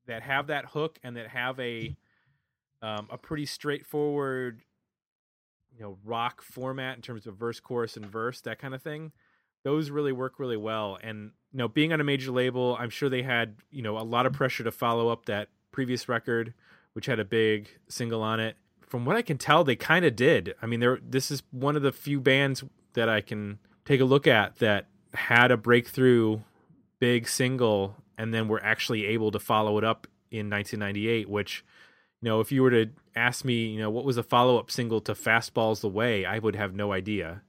that 0.07 0.23
have 0.23 0.47
that 0.47 0.67
hook 0.67 0.97
and 1.03 1.17
that 1.17 1.27
have 1.27 1.59
a 1.59 1.97
um, 2.81 3.07
a 3.11 3.17
pretty 3.17 3.45
straightforward, 3.45 4.61
you 5.75 5.83
know, 5.83 5.97
rock 6.05 6.41
format 6.41 6.95
in 6.95 7.01
terms 7.01 7.27
of 7.27 7.35
verse, 7.35 7.59
chorus, 7.59 7.97
and 7.97 8.05
verse, 8.05 8.39
that 8.41 8.57
kind 8.57 8.73
of 8.73 8.81
thing. 8.81 9.11
Those 9.63 9.91
really 9.91 10.13
work 10.13 10.39
really 10.39 10.55
well. 10.55 10.97
And 11.03 11.31
you 11.51 11.57
know, 11.57 11.67
being 11.67 11.91
on 11.91 11.99
a 11.99 12.05
major 12.05 12.31
label, 12.31 12.77
I'm 12.79 12.89
sure 12.89 13.09
they 13.09 13.23
had 13.23 13.57
you 13.69 13.81
know 13.81 13.97
a 13.97 14.05
lot 14.05 14.25
of 14.25 14.31
pressure 14.31 14.63
to 14.63 14.71
follow 14.71 15.09
up 15.09 15.25
that 15.25 15.49
previous 15.73 16.07
record, 16.07 16.53
which 16.93 17.05
had 17.05 17.19
a 17.19 17.25
big 17.25 17.67
single 17.89 18.23
on 18.23 18.39
it 18.39 18.55
from 18.89 19.05
what 19.05 19.15
I 19.15 19.21
can 19.21 19.37
tell, 19.37 19.63
they 19.63 19.75
kind 19.75 20.03
of 20.03 20.15
did. 20.15 20.55
I 20.61 20.65
mean, 20.65 20.79
there. 20.79 20.99
This 21.01 21.31
is 21.31 21.43
one 21.51 21.75
of 21.75 21.83
the 21.83 21.91
few 21.91 22.19
bands 22.19 22.63
that 22.93 23.07
I 23.07 23.21
can 23.21 23.59
take 23.85 24.01
a 24.01 24.05
look 24.05 24.27
at 24.27 24.57
that 24.57 24.87
had 25.13 25.51
a 25.51 25.57
breakthrough 25.57 26.39
big 26.99 27.27
single 27.27 27.95
and 28.17 28.33
then 28.33 28.47
were 28.47 28.63
actually 28.63 29.05
able 29.05 29.31
to 29.31 29.39
follow 29.39 29.77
it 29.77 29.83
up 29.83 30.05
in 30.31 30.49
1998 30.49 31.27
which 31.27 31.63
you 32.21 32.29
know 32.29 32.39
if 32.39 32.51
you 32.51 32.61
were 32.61 32.69
to 32.69 32.87
ask 33.15 33.43
me 33.43 33.65
you 33.65 33.79
know 33.79 33.89
what 33.89 34.05
was 34.05 34.17
a 34.17 34.23
follow-up 34.23 34.69
single 34.69 35.01
to 35.01 35.13
fastballs 35.13 35.81
the 35.81 35.89
way 35.89 36.25
i 36.25 36.37
would 36.37 36.55
have 36.55 36.75
no 36.75 36.91
idea 36.91 37.41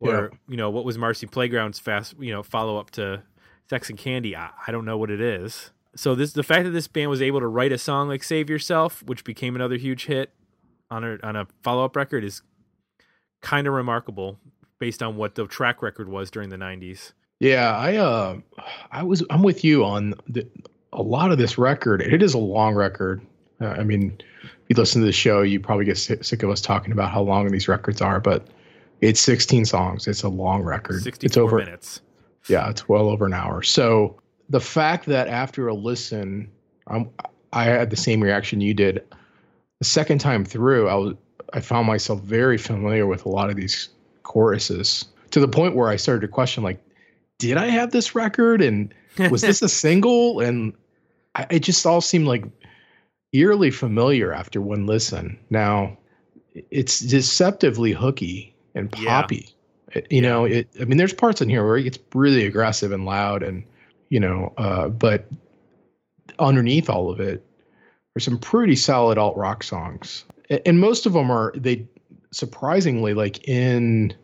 or 0.00 0.30
yeah. 0.32 0.38
you 0.48 0.56
know 0.56 0.70
what 0.70 0.84
was 0.84 0.96
marcy 0.96 1.26
playground's 1.26 1.78
fast 1.78 2.14
you 2.18 2.32
know 2.32 2.42
follow-up 2.42 2.90
to 2.90 3.22
sex 3.68 3.90
and 3.90 3.98
candy 3.98 4.34
I, 4.34 4.50
I 4.66 4.72
don't 4.72 4.86
know 4.86 4.96
what 4.96 5.10
it 5.10 5.20
is 5.20 5.70
so 5.96 6.14
this 6.14 6.32
the 6.32 6.42
fact 6.42 6.64
that 6.64 6.70
this 6.70 6.88
band 6.88 7.10
was 7.10 7.20
able 7.20 7.40
to 7.40 7.46
write 7.46 7.72
a 7.72 7.78
song 7.78 8.08
like 8.08 8.22
save 8.22 8.48
yourself 8.48 9.02
which 9.02 9.24
became 9.24 9.54
another 9.54 9.76
huge 9.76 10.06
hit 10.06 10.32
on 10.94 11.04
a 11.04 11.18
on 11.22 11.36
a 11.36 11.46
follow 11.62 11.84
up 11.84 11.96
record 11.96 12.24
is 12.24 12.42
kind 13.42 13.66
of 13.66 13.74
remarkable 13.74 14.38
based 14.78 15.02
on 15.02 15.16
what 15.16 15.34
the 15.34 15.46
track 15.46 15.82
record 15.82 16.08
was 16.08 16.30
during 16.30 16.48
the 16.48 16.56
90s. 16.56 17.12
Yeah, 17.40 17.76
I 17.76 17.96
uh 17.96 18.38
I 18.90 19.02
was 19.02 19.22
I'm 19.28 19.42
with 19.42 19.64
you 19.64 19.84
on 19.84 20.14
the, 20.28 20.46
a 20.92 21.02
lot 21.02 21.32
of 21.32 21.38
this 21.38 21.58
record. 21.58 22.00
It 22.00 22.22
is 22.22 22.34
a 22.34 22.38
long 22.38 22.74
record. 22.74 23.20
Uh, 23.60 23.66
I 23.66 23.82
mean, 23.82 24.18
if 24.42 24.50
you 24.68 24.76
listen 24.76 25.00
to 25.02 25.06
the 25.06 25.12
show, 25.12 25.42
you 25.42 25.60
probably 25.60 25.84
get 25.84 25.98
sick 25.98 26.42
of 26.42 26.50
us 26.50 26.60
talking 26.60 26.92
about 26.92 27.10
how 27.10 27.22
long 27.22 27.50
these 27.50 27.68
records 27.68 28.00
are, 28.00 28.20
but 28.20 28.46
it's 29.00 29.20
16 29.20 29.64
songs. 29.64 30.06
It's 30.06 30.22
a 30.22 30.28
long 30.28 30.62
record. 30.62 31.06
it's 31.06 31.36
over 31.36 31.58
minutes. 31.58 32.00
Yeah, 32.48 32.70
it's 32.70 32.88
well 32.88 33.08
over 33.08 33.26
an 33.26 33.34
hour. 33.34 33.62
So 33.62 34.20
the 34.48 34.60
fact 34.60 35.06
that 35.06 35.28
after 35.28 35.68
a 35.68 35.74
listen, 35.74 36.50
I'm, 36.86 37.10
I 37.52 37.64
had 37.64 37.90
the 37.90 37.96
same 37.96 38.22
reaction 38.22 38.60
you 38.60 38.74
did 38.74 39.02
the 39.84 39.90
second 39.90 40.18
time 40.18 40.46
through, 40.46 40.88
I 40.88 40.94
was 40.94 41.14
I 41.52 41.60
found 41.60 41.86
myself 41.86 42.20
very 42.20 42.56
familiar 42.56 43.06
with 43.06 43.26
a 43.26 43.28
lot 43.28 43.50
of 43.50 43.56
these 43.56 43.90
choruses 44.22 45.04
to 45.30 45.40
the 45.40 45.46
point 45.46 45.76
where 45.76 45.88
I 45.88 45.96
started 45.96 46.22
to 46.22 46.28
question 46.28 46.62
like, 46.64 46.82
did 47.38 47.58
I 47.58 47.66
have 47.66 47.90
this 47.90 48.14
record 48.14 48.62
and 48.62 48.92
was 49.30 49.42
this 49.42 49.60
a 49.60 49.68
single? 49.68 50.40
And 50.40 50.72
I, 51.34 51.46
it 51.50 51.60
just 51.60 51.84
all 51.84 52.00
seemed 52.00 52.26
like 52.26 52.44
eerily 53.34 53.70
familiar 53.70 54.32
after 54.32 54.60
one 54.62 54.86
listen. 54.86 55.38
Now, 55.50 55.98
it's 56.70 57.00
deceptively 57.00 57.92
hooky 57.92 58.54
and 58.74 58.90
poppy. 58.90 59.54
Yeah. 59.92 59.98
It, 59.98 60.06
you 60.10 60.22
yeah. 60.22 60.28
know, 60.28 60.44
it. 60.46 60.68
I 60.80 60.86
mean, 60.86 60.96
there's 60.96 61.12
parts 61.12 61.42
in 61.42 61.50
here 61.50 61.64
where 61.64 61.76
it 61.76 61.82
gets 61.82 61.98
really 62.14 62.46
aggressive 62.46 62.90
and 62.90 63.04
loud, 63.04 63.42
and 63.42 63.62
you 64.08 64.18
know, 64.18 64.54
uh, 64.56 64.88
but 64.88 65.28
underneath 66.38 66.88
all 66.88 67.10
of 67.10 67.20
it, 67.20 67.44
are 68.16 68.20
some 68.20 68.38
pretty 68.38 68.76
solid 68.76 69.18
alt 69.18 69.36
rock 69.36 69.62
songs, 69.62 70.24
and 70.64 70.80
most 70.80 71.06
of 71.06 71.12
them 71.12 71.30
are 71.30 71.52
they 71.56 71.86
surprisingly 72.32 73.14
like 73.14 73.48
in 73.48 74.14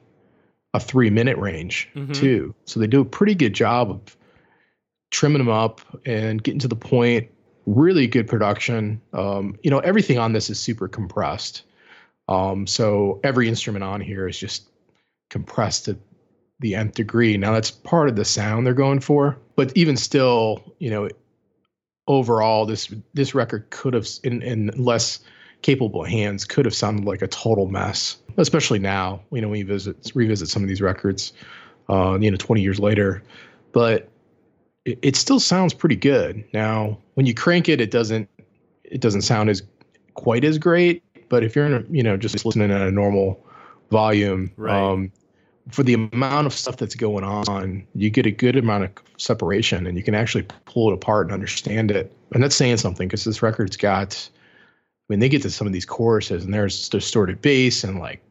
a 0.75 0.81
three 0.81 1.11
minute 1.11 1.37
range 1.39 1.89
mm-hmm. 1.95 2.13
too. 2.13 2.55
So 2.65 2.81
they 2.81 2.87
do 2.87 3.01
a 3.01 3.05
pretty 3.05 3.35
good 3.35 3.55
job 3.55 3.91
of 3.91 4.17
trimming 5.11 5.39
them 5.39 5.49
up 5.49 5.81
and 6.07 6.43
getting 6.43 6.61
to 6.61 6.69
the 6.69 6.77
point. 6.77 7.29
Really 7.67 8.07
good 8.07 8.27
production. 8.27 9.01
Um, 9.13 9.57
you 9.63 9.71
know, 9.71 9.81
everything 9.81 10.19
on 10.19 10.33
this 10.33 10.51
is 10.51 10.59
super 10.59 10.89
compressed. 10.89 11.65
Um, 12.29 12.67
so 12.67 13.21
every 13.25 13.49
instrument 13.49 13.85
on 13.85 14.01
here 14.01 14.29
is 14.29 14.39
just 14.39 14.69
compressed 15.31 15.87
to 15.87 15.99
the 16.61 16.75
nth 16.75 16.95
degree. 16.95 17.37
Now 17.37 17.53
that's 17.53 17.71
part 17.71 18.09
of 18.09 18.17
the 18.17 18.25
sound 18.25 18.67
they're 18.67 18.75
going 18.75 19.01
for, 19.01 19.37
but 19.57 19.77
even 19.77 19.97
still, 19.97 20.75
you 20.79 20.91
know, 20.91 21.09
overall, 22.11 22.67
this 22.67 22.93
this 23.15 23.35
record 23.35 23.71
could 23.71 23.95
have, 23.95 24.07
in, 24.25 24.43
in 24.43 24.67
less 24.77 25.21
capable 25.63 26.03
hands, 26.03 26.45
could 26.45 26.65
have 26.65 26.75
sounded 26.75 27.05
like 27.05 27.23
a 27.23 27.29
total 27.29 27.69
mess. 27.69 28.17
Especially 28.37 28.81
now, 28.81 29.21
you 29.31 29.41
know, 29.41 29.49
when 29.49 29.61
you 29.61 29.65
visit 29.65 30.11
revisit 30.15 30.49
some 30.49 30.63
of 30.63 30.69
these 30.69 30.81
records, 30.81 31.33
uh, 31.89 32.19
you 32.21 32.31
know, 32.31 32.37
20 32.37 32.61
years 32.61 32.81
later, 32.81 33.23
but 33.73 34.09
it, 34.85 34.99
it 35.03 35.17
still 35.17 35.41
sounds 35.41 35.73
pretty 35.73 35.97
good. 35.97 36.45
Now, 36.53 36.99
when 37.15 37.27
you 37.27 37.35
crank 37.35 37.69
it, 37.69 37.81
it 37.81 37.91
doesn't 37.91 38.29
it 38.85 39.01
doesn't 39.01 39.23
sound 39.23 39.49
as 39.49 39.63
quite 40.15 40.45
as 40.45 40.59
great. 40.59 41.05
But 41.29 41.45
if 41.45 41.55
you're 41.55 41.67
in 41.67 41.75
a, 41.75 41.85
you 41.91 42.03
know 42.03 42.17
just 42.17 42.45
listening 42.45 42.73
at 42.73 42.83
a 42.83 42.91
normal 42.91 43.41
volume, 43.91 44.51
right. 44.57 44.75
um, 44.75 45.13
for 45.71 45.83
the 45.83 45.95
amount 45.95 46.47
of 46.47 46.53
stuff 46.53 46.77
that's 46.77 46.95
going 46.95 47.25
on, 47.25 47.87
you 47.95 48.11
get 48.11 48.27
a 48.27 48.31
good 48.31 48.57
amount 48.57 48.85
of 48.85 48.91
separation 49.17 49.87
and 49.87 49.97
you 49.97 50.03
can 50.03 50.15
actually 50.15 50.47
pull 50.65 50.91
it 50.91 50.95
apart 50.95 51.27
and 51.27 51.35
understand 51.35 51.91
it. 51.91 52.13
And 52.33 52.43
that's 52.43 52.57
saying 52.57 52.79
something 52.79 53.09
because 53.09 53.25
this 53.25 53.43
record's 53.43 53.77
got, 53.77 54.29
I 54.35 55.05
mean, 55.09 55.21
they 55.21 55.29
get 55.29 55.43
to 55.43 55.51
some 55.51 55.67
of 55.67 55.73
these 55.73 55.85
choruses 55.85 56.45
and 56.45 56.53
there's 56.53 56.89
distorted 56.89 57.43
bass 57.43 57.85
and 57.85 57.99
like 57.99 58.23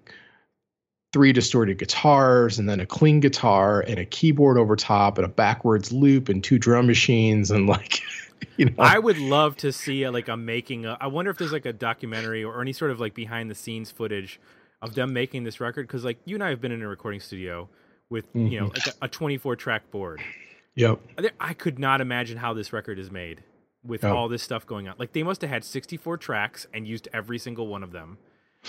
three 1.12 1.34
distorted 1.34 1.78
guitars 1.78 2.60
and 2.60 2.70
then 2.70 2.80
a 2.80 2.86
clean 2.86 3.20
guitar 3.20 3.82
and 3.82 4.00
a 4.00 4.06
keyboard 4.06 4.58
over 4.58 4.76
top 4.76 5.18
and 5.18 5.26
a 5.26 5.30
backwards 5.30 5.92
loop 5.92 6.30
and 6.30 6.44
two 6.44 6.60
drum 6.60 6.88
machines 6.88 7.50
and 7.52 7.68
like, 7.68 8.02
you 8.58 8.66
know. 8.66 8.74
I 8.78 9.00
would 9.00 9.18
love 9.18 9.56
to 9.58 9.72
see 9.72 10.04
a, 10.04 10.12
like 10.12 10.28
a 10.28 10.38
making. 10.38 10.86
A, 10.86 10.98
I 11.00 11.08
wonder 11.08 11.32
if 11.32 11.38
there's 11.38 11.52
like 11.52 11.66
a 11.66 11.74
documentary 11.74 12.44
or 12.44 12.62
any 12.62 12.74
sort 12.74 12.92
of 12.92 13.00
like 13.00 13.14
behind 13.14 13.50
the 13.50 13.56
scenes 13.56 13.92
footage 13.92 14.40
of 14.82 14.96
them 14.96 15.14
making 15.14 15.44
this 15.44 15.60
record 15.60 15.88
because 15.88 16.04
like 16.06 16.18
you 16.26 16.36
and 16.36 16.44
I 16.44 16.50
have 16.50 16.62
been 16.62 16.72
in 16.72 16.82
a 16.82 16.88
recording 16.88 17.20
studio 17.20 17.70
with 18.10 18.28
mm-hmm. 18.30 18.48
you 18.48 18.60
know 18.62 18.68
like 18.68 18.88
a, 18.88 18.94
a 19.04 19.08
24 19.08 19.56
track 19.56 19.92
board. 19.92 20.22
Yep. 20.76 21.00
I 21.40 21.54
could 21.54 21.78
not 21.80 22.00
imagine 22.00 22.38
how 22.38 22.54
this 22.54 22.72
record 22.72 23.00
is 23.00 23.12
made. 23.12 23.44
with 23.84 24.04
Yeah. 24.04 24.12
all 24.12 24.28
this 24.28 24.44
stuff 24.44 24.66
going 24.66 24.88
on. 24.88 24.96
Like 24.98 25.14
they 25.14 25.24
must 25.24 25.42
have 25.42 25.50
had 25.50 25.64
64 25.64 26.18
tracks 26.18 26.68
and 26.74 26.88
used 26.88 27.08
every 27.14 27.38
single 27.40 27.68
one 27.68 27.82
of 27.84 27.92
them 27.92 28.18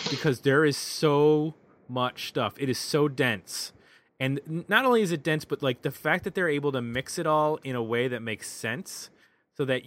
because 0.09 0.41
there 0.41 0.65
is 0.65 0.77
so 0.77 1.55
much 1.89 2.29
stuff. 2.29 2.55
It 2.59 2.69
is 2.69 2.79
so 2.79 3.09
dense. 3.09 3.73
And 4.21 4.41
not 4.69 4.85
only 4.85 5.03
is 5.03 5.13
it 5.13 5.23
dense, 5.23 5.45
but 5.45 5.63
like 5.63 5.83
the 5.83 5.91
fact 5.91 6.25
that 6.25 6.35
they're 6.35 6.49
able 6.49 6.73
to 6.73 6.81
mix 6.83 7.19
it 7.19 7.27
all 7.27 7.59
in 7.65 7.75
a 7.75 7.83
way 7.83 8.07
that 8.07 8.21
makes 8.23 8.49
sense 8.49 9.11
so 9.57 9.65
that 9.65 9.83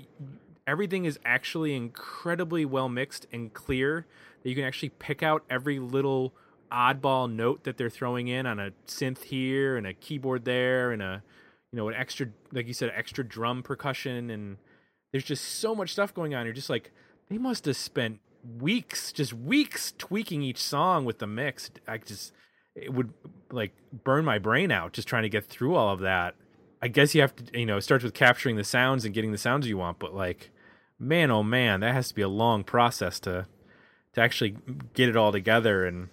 everything 0.68 1.06
is 1.06 1.18
actually 1.24 1.76
incredibly 1.76 2.66
well 2.66 2.90
mixed 2.90 3.26
and 3.32 3.54
clear 3.54 4.06
that 4.44 4.50
you 4.50 4.56
can 4.56 4.66
actually 4.66 4.90
pick 4.90 5.24
out 5.24 5.44
every 5.50 5.80
little 5.80 6.34
oddball 6.72 7.32
note 7.32 7.64
that 7.64 7.78
they're 7.78 7.90
throwing 7.90 8.28
in 8.28 8.46
on 8.46 8.60
a 8.60 8.72
synth 8.88 9.24
here 9.24 9.78
and 9.78 9.86
a 9.88 9.94
keyboard 9.94 10.44
there 10.44 10.92
and 10.92 11.02
a 11.02 11.24
you 11.72 11.78
know 11.78 11.88
an 11.88 11.94
extra 11.94 12.28
like 12.52 12.68
you 12.68 12.74
said 12.74 12.92
extra 12.96 13.24
drum 13.24 13.64
percussion. 13.64 14.30
And 14.30 14.58
there's 15.12 15.24
just 15.24 15.44
so 15.44 15.74
much 15.74 15.92
stuff 15.92 16.14
going 16.14 16.36
on. 16.36 16.46
You're 16.46 16.54
just 16.54 16.70
like 16.70 16.92
they 17.30 17.38
must 17.38 17.66
have 17.66 17.78
spent 17.78 18.20
weeks 18.60 19.12
just 19.14 19.34
weeks 19.34 19.94
tweaking 19.98 20.42
each 20.42 20.62
song 20.62 21.06
with 21.06 21.20
the 21.20 21.28
mix. 21.28 21.72
I 21.88 22.00
just 22.00 22.34
it 22.76 22.94
would 22.94 23.14
like 23.52 23.74
burn 24.04 24.26
my 24.26 24.40
brain 24.40 24.72
out 24.72 24.94
just 24.94 25.08
trying 25.08 25.24
to 25.24 25.30
get 25.30 25.46
through 25.46 25.76
all 25.76 25.94
of 25.94 26.00
that. 26.02 26.36
I 26.82 26.90
guess 26.90 27.16
you 27.16 27.22
have 27.22 27.36
to 27.38 27.60
you 27.60 27.66
know 27.66 27.78
it 27.78 27.82
starts 27.82 28.04
with 28.04 28.14
capturing 28.14 28.58
the 28.58 28.64
sounds 28.64 29.06
and 29.06 29.14
getting 29.14 29.32
the 29.32 29.38
sounds 29.38 29.68
you 29.68 29.78
want 29.78 30.00
but 30.00 30.14
like 30.14 30.50
man 31.00 31.32
oh 31.32 31.44
man 31.44 31.80
that 31.80 31.94
has 31.94 32.10
to 32.10 32.16
be 32.16 32.22
a 32.22 32.28
long 32.28 32.64
process 32.64 33.22
to 33.22 33.46
to 34.14 34.22
actually 34.22 34.56
get 34.94 35.10
it 35.10 35.18
all 35.18 35.32
together 35.32 35.86
and 35.86 36.10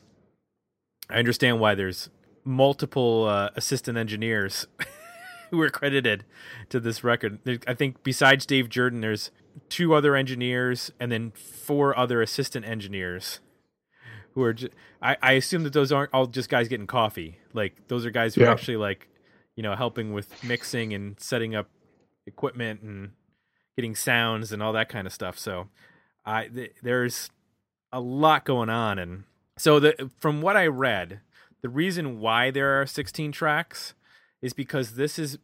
i 1.09 1.19
understand 1.19 1.61
why 1.61 1.75
there's 1.75 2.11
multiple 2.45 3.25
uh, 3.25 3.51
assistant 3.57 3.99
engineers 3.99 4.67
who 5.51 5.61
are 5.61 5.71
credited 5.71 6.25
to 6.69 6.81
this 6.81 7.03
record. 7.05 7.39
I 7.67 7.75
think 7.75 8.03
besides 8.03 8.47
Dave 8.47 8.69
Jerden 8.69 9.01
there's 9.01 9.31
two 9.69 9.95
other 9.95 10.17
engineers 10.17 10.91
and 11.01 11.11
then 11.11 11.33
four 11.33 11.97
other 11.99 12.23
assistant 12.23 12.65
engineers 12.65 13.41
who 14.35 14.43
are 14.43 14.53
just, 14.53 14.73
I, 15.03 15.17
I 15.21 15.33
assume 15.33 15.65
that 15.65 15.73
those 15.73 15.91
aren't 15.91 16.15
all 16.15 16.27
just 16.27 16.49
guys 16.49 16.69
getting 16.69 16.87
coffee. 16.87 17.39
Like 17.53 17.89
those 17.89 18.07
are 18.07 18.11
guys 18.11 18.35
who 18.35 18.45
are 18.45 18.49
actually 18.49 18.77
like 18.77 19.09
you 19.57 19.63
know 19.63 19.75
helping 19.75 20.13
with 20.13 20.43
mixing 20.45 20.95
and 20.95 21.19
setting 21.19 21.55
up 21.55 21.69
equipment 22.27 22.83
and 22.83 23.11
getting 23.77 23.95
sounds 23.95 24.53
and 24.53 24.63
all 24.63 24.73
that 24.73 24.89
kind 24.89 25.07
of 25.07 25.13
stuff. 25.13 25.39
So 25.39 25.69
i 26.25 26.47
th- 26.47 26.75
there's 26.83 27.31
a 27.93 28.01
lot 28.01 28.45
going 28.45 28.69
on 28.69 28.99
and 28.99 29.25
so 29.57 29.81
the 29.81 30.11
from 30.19 30.43
what 30.43 30.57
i 30.57 30.67
read 30.67 31.21
the 31.63 31.69
reason 31.69 32.21
why 32.21 32.51
there 32.51 32.81
are 32.81 32.87
16 32.87 33.33
tracks 33.33 33.95
is 34.41 34.53
because 34.53 34.95
this 34.95 35.19
is 35.19 35.39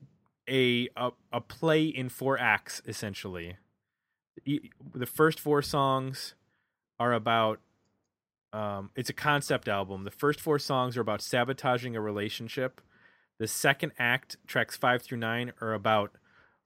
a 0.49 0.89
a, 0.97 1.11
a 1.33 1.41
play 1.41 1.85
in 1.85 2.09
four 2.09 2.39
acts 2.39 2.81
essentially. 2.87 3.57
The 4.45 5.07
first 5.07 5.41
four 5.41 5.63
songs 5.63 6.35
are 7.01 7.13
about 7.13 7.61
um, 8.53 8.91
it's 8.95 9.11
a 9.11 9.15
concept 9.15 9.69
album. 9.69 10.05
The 10.05 10.11
first 10.11 10.41
four 10.41 10.59
songs 10.59 10.97
are 10.97 11.01
about 11.01 11.21
sabotaging 11.21 11.97
a 11.97 12.01
relationship. 12.01 12.81
The 13.39 13.49
second 13.49 13.93
act 13.99 14.37
tracks 14.47 14.77
five 14.77 15.03
through 15.03 15.19
nine 15.19 15.53
are 15.61 15.75
about 15.75 16.13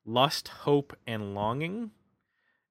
lust 0.04 0.48
hope 0.48 0.96
and 1.06 1.34
longing 1.34 1.90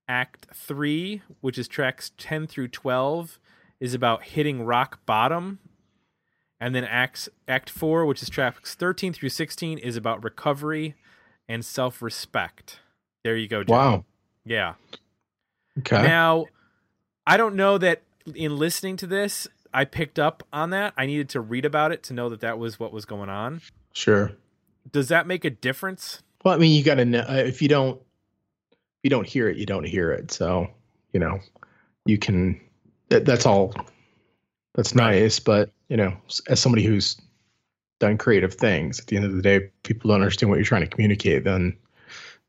act 0.10 0.48
three 0.54 1.22
which 1.40 1.58
is 1.58 1.68
tracks 1.68 2.12
10 2.18 2.48
through 2.48 2.68
12 2.68 3.40
is 3.80 3.94
about 3.94 4.24
hitting 4.24 4.64
rock 4.64 5.00
bottom 5.06 5.60
and 6.60 6.76
then 6.76 6.84
acts 6.84 7.30
act 7.48 7.70
4 7.70 8.06
which 8.06 8.22
is 8.22 8.30
tracks 8.30 8.76
13 8.76 9.14
through 9.14 9.30
16 9.30 9.78
is 9.78 9.96
about 9.96 10.22
recovery 10.24 10.96
and 11.48 11.64
self-respect 11.64 12.80
there 13.24 13.38
you 13.38 13.48
go 13.48 13.64
Jim. 13.64 13.76
Wow. 13.76 14.06
yeah 14.44 14.74
Okay. 15.80 16.02
now, 16.02 16.46
I 17.26 17.38
don't 17.38 17.56
know 17.56 17.78
that 17.78 18.02
in 18.36 18.58
listening 18.58 18.98
to 18.98 19.08
this, 19.08 19.48
I 19.74 19.86
picked 19.86 20.20
up 20.20 20.44
on 20.52 20.72
that. 20.72 20.94
I 20.98 21.06
needed 21.06 21.30
to 21.30 21.42
read 21.42 21.66
about 21.66 21.92
it 21.92 22.04
to 22.04 22.14
know 22.14 22.30
that 22.30 22.42
that 22.42 22.60
was 22.60 22.80
what 22.80 22.92
was 22.92 23.06
going 23.06 23.30
on. 23.30 23.62
sure. 23.94 24.34
Does 24.92 25.10
that 25.10 25.28
make 25.28 25.46
a 25.46 25.50
difference? 25.50 26.24
Well, 26.44 26.54
I 26.54 26.58
mean, 26.58 26.72
you 26.72 26.84
got 26.84 26.96
to 26.96 27.06
know 27.06 27.20
uh, 27.20 27.34
if 27.46 27.62
you 27.62 27.68
don't, 27.68 28.02
you 29.04 29.10
don't 29.10 29.28
hear 29.28 29.50
it, 29.50 29.58
you 29.58 29.66
don't 29.66 29.86
hear 29.86 30.12
it. 30.12 30.32
So, 30.32 30.68
you 31.14 31.20
know, 31.20 31.40
you 32.06 32.18
can. 32.18 32.60
That, 33.10 33.26
that's 33.26 33.46
all. 33.46 33.74
That's 34.76 34.94
nice, 34.94 35.40
but 35.40 35.72
you 35.90 35.98
know, 35.98 36.16
as 36.48 36.60
somebody 36.60 36.84
who's 36.84 37.18
done 38.00 38.18
creative 38.18 38.54
things, 38.54 39.00
at 39.00 39.08
the 39.08 39.16
end 39.16 39.26
of 39.26 39.34
the 39.34 39.42
day, 39.42 39.70
people 39.84 40.10
don't 40.10 40.22
understand 40.22 40.50
what 40.50 40.56
you're 40.58 40.66
trying 40.66 40.84
to 40.84 40.88
communicate, 40.88 41.44
then 41.44 41.76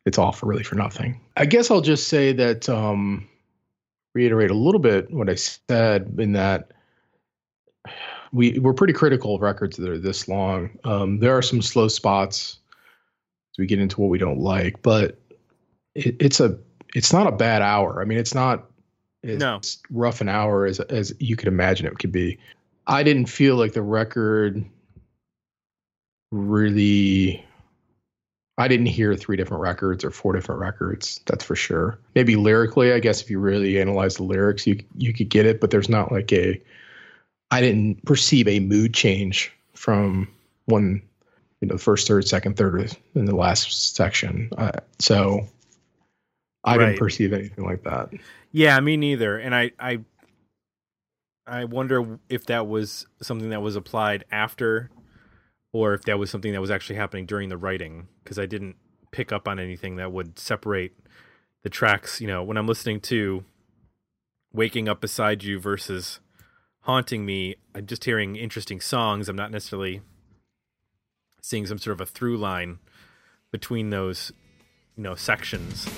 it's 0.06 0.18
all 0.18 0.32
for 0.32 0.46
really 0.46 0.62
for 0.62 0.76
nothing. 0.76 1.20
I 1.36 1.46
guess 1.46 1.70
I'll 1.70 1.80
just 1.80 2.08
say 2.08 2.32
that 2.34 2.68
um, 2.68 3.26
reiterate 4.14 4.50
a 4.50 4.54
little 4.54 4.80
bit 4.80 5.10
what 5.10 5.28
I 5.28 5.34
said 5.34 6.14
in 6.18 6.32
that 6.32 6.72
we 8.32 8.58
we're 8.58 8.74
pretty 8.74 8.92
critical 8.92 9.34
of 9.34 9.40
records 9.40 9.76
that 9.76 9.88
are 9.88 9.98
this 9.98 10.28
long. 10.28 10.70
Um, 10.84 11.18
there 11.18 11.36
are 11.36 11.42
some 11.42 11.62
slow 11.62 11.88
spots 11.88 12.58
as 13.52 13.58
we 13.58 13.66
get 13.66 13.80
into 13.80 14.00
what 14.00 14.10
we 14.10 14.18
don't 14.18 14.38
like, 14.38 14.80
but 14.82 15.18
it, 15.94 16.16
it's 16.20 16.40
a 16.40 16.58
it's 16.94 17.12
not 17.12 17.26
a 17.26 17.32
bad 17.32 17.62
hour. 17.62 18.00
I 18.00 18.04
mean, 18.04 18.18
it's 18.18 18.34
not 18.34 18.70
as 19.24 19.38
No. 19.38 19.60
rough 19.90 20.20
an 20.20 20.28
hour 20.28 20.66
as 20.66 20.80
as 20.80 21.14
you 21.18 21.36
could 21.36 21.48
imagine 21.48 21.86
it 21.86 21.98
could 21.98 22.12
be. 22.12 22.38
I 22.86 23.02
didn't 23.02 23.26
feel 23.26 23.56
like 23.56 23.72
the 23.72 23.82
record 23.82 24.64
really. 26.32 27.44
I 28.58 28.68
didn't 28.68 28.86
hear 28.86 29.16
three 29.16 29.38
different 29.38 29.62
records 29.62 30.04
or 30.04 30.10
four 30.10 30.34
different 30.34 30.60
records. 30.60 31.20
That's 31.24 31.42
for 31.44 31.56
sure. 31.56 31.98
Maybe 32.14 32.36
lyrically, 32.36 32.92
I 32.92 33.00
guess 33.00 33.22
if 33.22 33.30
you 33.30 33.38
really 33.38 33.80
analyze 33.80 34.16
the 34.16 34.22
lyrics, 34.24 34.66
you 34.66 34.82
you 34.98 35.14
could 35.14 35.30
get 35.30 35.46
it. 35.46 35.60
But 35.60 35.70
there's 35.70 35.88
not 35.88 36.12
like 36.12 36.32
a. 36.32 36.60
I 37.50 37.60
didn't 37.60 38.04
perceive 38.04 38.46
a 38.46 38.60
mood 38.60 38.94
change 38.94 39.52
from 39.74 40.28
one, 40.66 41.02
you 41.60 41.66
know, 41.66 41.74
the 41.74 41.82
first, 41.82 42.06
third, 42.06 42.28
second, 42.28 42.56
third, 42.56 42.96
in 43.16 43.24
the 43.24 43.34
last 43.34 43.94
section. 43.96 44.50
Uh, 44.56 44.70
so 45.00 45.48
I 46.64 46.76
Right. 46.76 46.86
didn't 46.86 46.98
perceive 46.98 47.32
anything 47.32 47.64
like 47.64 47.82
that. 47.84 48.10
Yeah, 48.52 48.78
me 48.80 48.96
neither. 48.96 49.38
And 49.38 49.54
I, 49.54 49.70
I, 49.78 50.00
I 51.46 51.64
wonder 51.64 52.18
if 52.28 52.46
that 52.46 52.66
was 52.66 53.06
something 53.22 53.50
that 53.50 53.62
was 53.62 53.76
applied 53.76 54.24
after, 54.30 54.90
or 55.72 55.94
if 55.94 56.02
that 56.02 56.18
was 56.18 56.30
something 56.30 56.52
that 56.52 56.60
was 56.60 56.70
actually 56.70 56.96
happening 56.96 57.26
during 57.26 57.48
the 57.48 57.56
writing. 57.56 58.08
Because 58.22 58.38
I 58.38 58.46
didn't 58.46 58.76
pick 59.10 59.32
up 59.32 59.48
on 59.48 59.58
anything 59.58 59.96
that 59.96 60.12
would 60.12 60.38
separate 60.38 60.92
the 61.62 61.70
tracks. 61.70 62.20
You 62.20 62.26
know, 62.26 62.42
when 62.42 62.56
I'm 62.56 62.66
listening 62.66 63.00
to 63.02 63.44
"Waking 64.52 64.88
Up 64.88 65.00
Beside 65.00 65.42
You" 65.42 65.58
versus 65.58 66.20
"Haunting 66.80 67.24
Me," 67.24 67.56
I'm 67.74 67.86
just 67.86 68.04
hearing 68.04 68.36
interesting 68.36 68.80
songs. 68.80 69.28
I'm 69.28 69.36
not 69.36 69.50
necessarily 69.50 70.02
seeing 71.40 71.66
some 71.66 71.78
sort 71.78 71.94
of 71.94 72.00
a 72.00 72.06
through 72.06 72.36
line 72.36 72.78
between 73.50 73.90
those, 73.90 74.30
you 74.96 75.02
know, 75.02 75.14
sections. 75.14 75.88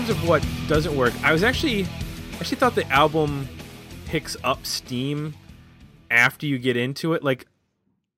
Terms 0.00 0.18
of 0.18 0.26
what 0.26 0.46
doesn't 0.66 0.96
work, 0.96 1.12
I 1.22 1.30
was 1.30 1.42
actually 1.42 1.86
actually 2.40 2.56
thought 2.56 2.74
the 2.74 2.88
album 2.88 3.46
picks 4.06 4.34
up 4.42 4.64
steam 4.64 5.34
after 6.10 6.46
you 6.46 6.58
get 6.58 6.74
into 6.74 7.12
it. 7.12 7.22
Like 7.22 7.46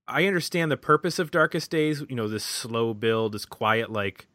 I 0.06 0.26
understand 0.26 0.70
the 0.70 0.76
purpose 0.76 1.18
of 1.18 1.32
Darkest 1.32 1.72
Days, 1.72 2.04
you 2.08 2.14
know, 2.14 2.28
this 2.28 2.44
slow 2.44 2.94
build, 2.94 3.32
this 3.32 3.44
quiet 3.44 3.90
like 3.90 4.28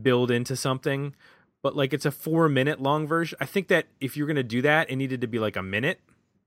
build 0.00 0.32
into 0.32 0.56
something, 0.56 1.14
but 1.62 1.76
like 1.76 1.92
it's 1.92 2.04
a 2.04 2.10
4 2.10 2.48
minute 2.48 2.80
long 2.82 3.06
version. 3.06 3.38
I 3.40 3.46
think 3.46 3.68
that 3.68 3.86
if 4.00 4.16
you're 4.16 4.26
going 4.26 4.34
to 4.34 4.42
do 4.42 4.60
that, 4.62 4.90
it 4.90 4.96
needed 4.96 5.20
to 5.20 5.28
be 5.28 5.38
like 5.38 5.54
a 5.54 5.62
minute 5.62 6.00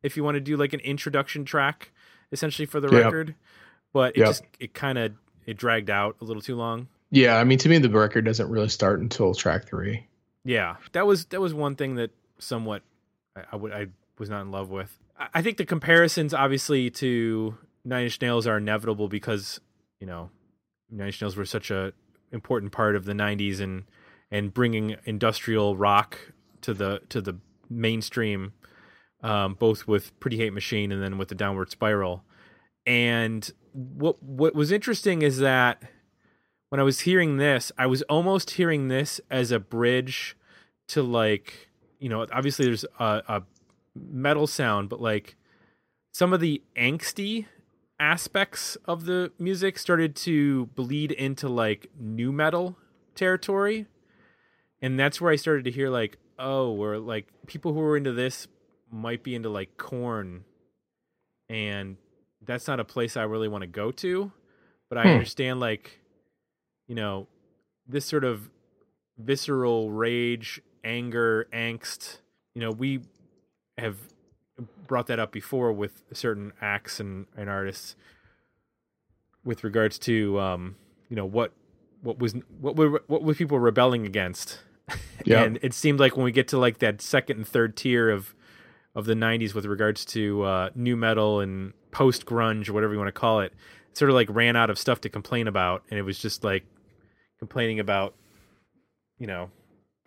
if 0.04 0.18
you 0.18 0.24
want 0.26 0.36
to 0.36 0.42
do 0.42 0.58
like 0.58 0.74
an 0.74 0.82
introduction 0.82 1.46
track 1.46 1.94
essentially 2.34 2.66
for 2.66 2.82
the 2.82 2.90
Yep. 2.90 3.06
record. 3.06 3.36
But 3.94 4.18
it 4.18 4.20
Yep. 4.20 4.28
just 4.28 4.44
it 4.60 4.74
kind 4.74 4.98
of 4.98 5.14
it 5.46 5.56
dragged 5.56 5.90
out 5.90 6.18
a 6.20 6.26
little 6.26 6.42
too 6.42 6.58
long. 6.58 6.90
Yeah, 7.10 7.38
I 7.38 7.46
mean, 7.46 7.58
to 7.60 7.70
me, 7.70 7.78
the 7.78 7.90
record 7.90 8.26
doesn't 8.26 8.50
really 8.50 8.70
start 8.70 9.00
until 9.00 9.34
track 9.34 9.66
three. 9.68 10.08
Yeah, 10.44 10.78
that 10.94 11.06
was 11.06 11.26
that 11.26 11.42
was 11.42 11.54
one 11.54 11.76
thing 11.76 11.96
that 11.96 12.12
somewhat 12.40 12.84
I, 13.36 13.56
I 13.56 13.88
was 14.18 14.30
not 14.30 14.42
in 14.42 14.52
love 14.52 14.70
with. 14.70 14.98
I, 15.18 15.28
I 15.36 15.42
think 15.42 15.58
the 15.58 15.66
comparisons, 15.66 16.34
obviously, 16.34 16.90
to 16.92 17.58
Nine 17.86 18.06
Inch 18.06 18.22
Nails 18.22 18.48
are 18.48 18.58
inevitable 18.58 19.08
because 19.08 19.60
you 20.00 20.08
know 20.08 20.30
Nine 20.90 21.08
Inch 21.08 21.22
Nails 21.22 21.36
were 21.36 21.46
such 21.46 21.72
a 21.72 21.94
important 22.32 22.72
part 22.72 22.96
of 22.96 23.06
the 23.06 23.14
'90s 23.14 23.60
and 23.60 23.84
and 24.32 24.54
bringing 24.54 24.96
industrial 25.06 25.76
rock 25.76 26.18
to 26.62 26.74
the 26.74 27.02
to 27.10 27.22
the 27.22 27.38
mainstream, 27.70 28.54
um, 29.22 29.56
both 29.56 29.88
with 29.88 30.18
Pretty 30.20 30.38
Hate 30.38 30.54
Machine 30.54 30.92
and 30.92 31.04
then 31.04 31.18
with 31.18 31.28
the 31.28 31.36
Downward 31.36 31.70
Spiral. 31.70 32.24
And 32.86 33.50
what 33.74 34.22
what 34.24 34.56
was 34.56 34.72
interesting 34.72 35.22
is 35.22 35.40
that 35.40 35.84
when 36.72 36.80
I 36.80 36.84
was 36.84 37.02
hearing 37.02 37.36
this, 37.36 37.70
I 37.78 37.86
was 37.86 38.02
almost 38.04 38.52
hearing 38.52 38.88
this 38.88 39.20
as 39.30 39.52
a 39.52 39.60
bridge 39.60 40.38
to 40.88 41.04
like, 41.04 41.68
you 42.00 42.08
know, 42.08 42.26
obviously 42.32 42.64
there's 42.64 42.86
a, 42.98 43.22
a 43.28 43.44
metal 43.94 44.48
sound, 44.48 44.88
but 44.88 45.02
like 45.02 45.36
some 46.14 46.32
of 46.32 46.40
the 46.40 46.62
angsty 46.78 47.48
aspects 48.00 48.78
of 48.86 49.04
the 49.04 49.34
music 49.38 49.78
started 49.78 50.16
to 50.16 50.68
bleed 50.68 51.12
into 51.12 51.50
like 51.50 51.88
nu 52.00 52.32
metal 52.32 52.78
territory. 53.16 53.86
And 54.82 54.98
that's 54.98 55.20
where 55.20 55.34
I 55.34 55.36
started 55.36 55.66
to 55.66 55.72
hear 55.72 55.90
like, 55.90 56.20
oh, 56.40 56.72
where 56.72 57.00
like 57.00 57.28
people 57.48 57.74
who 57.74 57.82
are 57.82 57.98
into 57.98 58.14
this 58.14 58.48
might 58.90 59.24
be 59.24 59.36
into 59.36 59.50
like 59.50 59.76
Korn 59.76 60.46
and 61.50 61.98
that's 62.46 62.66
not 62.66 62.80
a 62.80 62.86
place 62.86 63.18
I 63.18 63.24
really 63.24 63.50
want 63.50 63.64
to 63.64 63.68
go 63.68 63.92
to. 63.92 64.32
But 64.88 65.00
I 65.00 65.04
Hmm. 65.04 65.10
understand 65.10 65.60
like 65.60 65.98
you 66.88 66.96
know, 66.96 67.28
this 67.88 68.06
sort 68.06 68.24
of 68.24 68.50
visceral 69.18 69.92
rage, 69.92 70.62
anger, 70.84 71.48
angst. 71.54 72.20
You 72.54 72.62
know, 72.62 72.72
we 72.72 73.02
have 73.78 73.98
brought 74.88 75.08
that 75.08 75.20
up 75.20 75.32
before 75.32 75.72
with 75.72 76.04
certain 76.14 76.54
acts 76.62 77.00
and, 77.00 77.26
and 77.36 77.50
artists 77.50 77.96
with 79.44 79.64
regards 79.64 79.98
to 80.00 80.40
um, 80.40 80.76
you 81.10 81.16
know, 81.16 81.26
what 81.26 81.54
what 82.02 82.20
was 82.20 82.34
what 82.60 82.76
were 82.76 83.04
what 83.08 83.24
were 83.24 83.34
people 83.34 83.60
rebelling 83.60 84.06
against? 84.06 84.60
Yeah. 85.24 85.44
And 85.44 85.60
it 85.62 85.74
seemed 85.74 86.00
like 86.00 86.18
when 86.18 86.24
we 86.24 86.32
get 86.32 86.48
to 86.48 86.58
like 86.58 86.80
that 86.80 87.00
second 87.00 87.38
and 87.38 87.48
third 87.48 87.78
tier 87.78 88.10
of 88.10 88.34
of 88.96 89.06
the 89.06 89.14
90s 89.14 89.54
with 89.54 89.66
regards 89.66 90.04
to 90.06 90.42
uh, 90.42 90.70
nu 90.74 90.96
metal 90.96 91.40
and 91.40 91.74
post 91.92 92.26
grunge 92.26 92.68
or 92.68 92.74
whatever 92.74 92.94
you 92.94 93.00
want 93.00 93.08
to 93.08 93.20
call 93.20 93.40
it, 93.40 93.54
sort 93.94 94.10
of 94.10 94.16
like 94.16 94.30
ran 94.30 94.56
out 94.56 94.70
of 94.70 94.78
stuff 94.78 95.02
to 95.02 95.10
complain 95.10 95.48
about, 95.48 95.84
and 95.90 96.00
it 96.00 96.04
was 96.04 96.20
just 96.20 96.44
like 96.44 96.64
complaining 97.40 97.80
about, 97.80 98.14
you 99.20 99.28
know, 99.28 99.50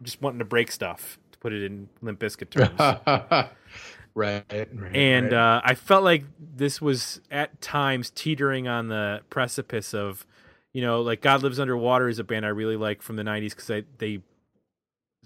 just 0.03 0.23
wanting 0.23 0.39
to 0.39 0.45
break 0.45 0.71
stuff 0.71 1.19
to 1.33 1.39
put 1.39 1.53
it 1.53 1.63
in 1.63 1.89
Limp 2.03 2.19
Bizkit 2.21 2.51
terms. 2.51 3.51
right, 4.15 4.45
right. 4.51 4.97
and 4.97 5.33
uh, 5.33 5.61
I 5.65 5.75
felt 5.75 6.05
like 6.05 6.25
this 6.39 6.81
was 6.81 7.21
at 7.31 7.61
times 7.61 8.11
teetering 8.11 8.69
on 8.69 8.89
the 8.89 9.21
precipice 9.31 9.95
of, 9.95 10.27
you 10.73 10.83
know, 10.83 11.03
like 11.03 11.21
God 11.21 11.43
Lives 11.43 11.61
Underwater 11.61 12.09
is 12.09 12.19
a 12.19 12.25
band 12.25 12.47
I 12.47 12.51
really 12.51 12.77
like 12.77 13.03
from 13.03 13.17
the 13.17 13.23
'90s 13.23 13.51
because 13.51 13.67
they 13.67 13.85
there's 13.99 14.21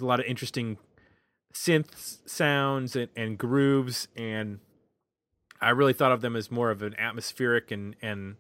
a 0.03 0.07
lot 0.07 0.21
of 0.21 0.27
interesting 0.27 0.79
synth 1.55 2.19
sounds 2.29 2.97
and, 2.97 3.09
and 3.17 3.39
grooves, 3.39 4.09
and 4.17 4.61
I 5.61 5.71
really 5.71 5.93
thought 5.93 6.13
of 6.13 6.21
them 6.21 6.37
as 6.37 6.51
more 6.51 6.71
of 6.71 6.83
an 6.83 6.95
atmospheric 6.99 7.71
and 7.71 7.97
and 8.01 8.37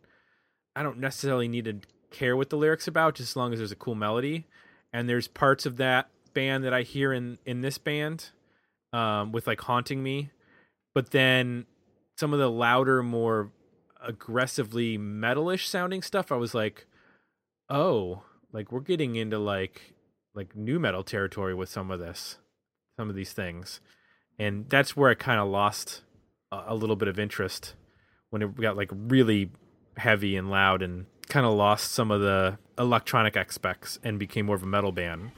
I 0.79 0.85
don't 0.85 0.99
necessarily 0.99 1.49
need 1.49 1.65
to 1.65 1.81
care 2.13 2.37
what 2.37 2.51
the 2.51 2.57
lyrics 2.57 2.87
about, 2.87 3.17
just 3.17 3.33
as 3.33 3.37
long 3.37 3.53
as 3.53 3.59
there's 3.59 3.73
a 3.73 3.77
cool 3.77 3.97
melody. 3.97 4.47
And 4.93 5.09
there's 5.09 5.27
parts 5.27 5.67
of 5.67 5.77
that 5.79 6.09
band 6.35 6.63
that 6.63 6.73
I 6.73 6.83
hear 6.83 7.13
in 7.13 7.39
in 7.45 7.63
this 7.63 7.79
band, 7.79 8.31
um, 8.93 9.33
with 9.33 9.49
like 9.49 9.61
haunting 9.63 10.05
me, 10.05 10.31
but 10.95 11.11
then 11.11 11.67
some 12.17 12.33
of 12.33 12.39
the 12.39 12.49
louder, 12.49 13.03
more 13.03 13.51
aggressively 14.01 14.97
metalish 14.97 15.67
sounding 15.67 16.01
stuff, 16.01 16.31
I 16.31 16.37
was 16.37 16.55
like, 16.55 16.87
oh, 17.69 18.23
like 18.53 18.71
we're 18.71 18.79
getting 18.79 19.17
into 19.17 19.39
like 19.39 19.95
like 20.33 20.55
nu 20.55 20.79
metal 20.79 21.03
territory 21.03 21.55
with 21.55 21.69
some 21.69 21.91
of 21.91 21.99
this, 21.99 22.39
some 22.97 23.11
of 23.11 23.17
these 23.17 23.33
things, 23.33 23.81
and 24.39 24.71
that's 24.71 24.97
where 24.97 25.11
I 25.11 25.15
kind 25.15 25.41
of 25.41 25.49
lost 25.49 26.03
a, 26.53 26.67
a 26.69 26.75
little 26.77 26.95
bit 26.95 27.09
of 27.09 27.19
interest 27.19 27.75
when 28.31 28.43
it 28.43 28.55
got 28.55 28.77
like 28.77 28.91
really 28.93 29.51
heavy 29.99 30.37
and 30.37 30.51
loud 30.51 30.83
and 30.83 31.07
kind 31.29 31.45
of 31.45 31.53
lost 31.53 31.93
some 31.93 32.11
of 32.11 32.21
the 32.21 32.59
electronic 32.79 33.37
aspects 33.37 33.99
and 34.03 34.19
became 34.19 34.47
more 34.47 34.57
of 34.57 34.63
a 34.63 34.67
metal 34.67 34.93
band. 34.93 35.33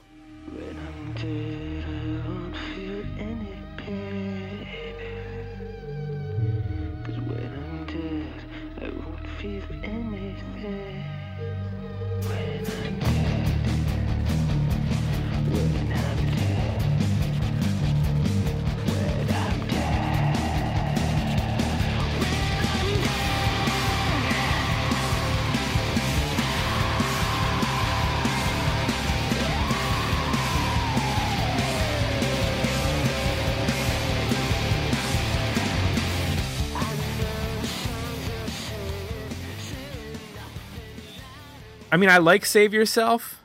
I 41.91 41.97
mean, 41.97 42.09
I 42.09 42.17
like 42.19 42.45
Save 42.45 42.73
Yourself, 42.73 43.43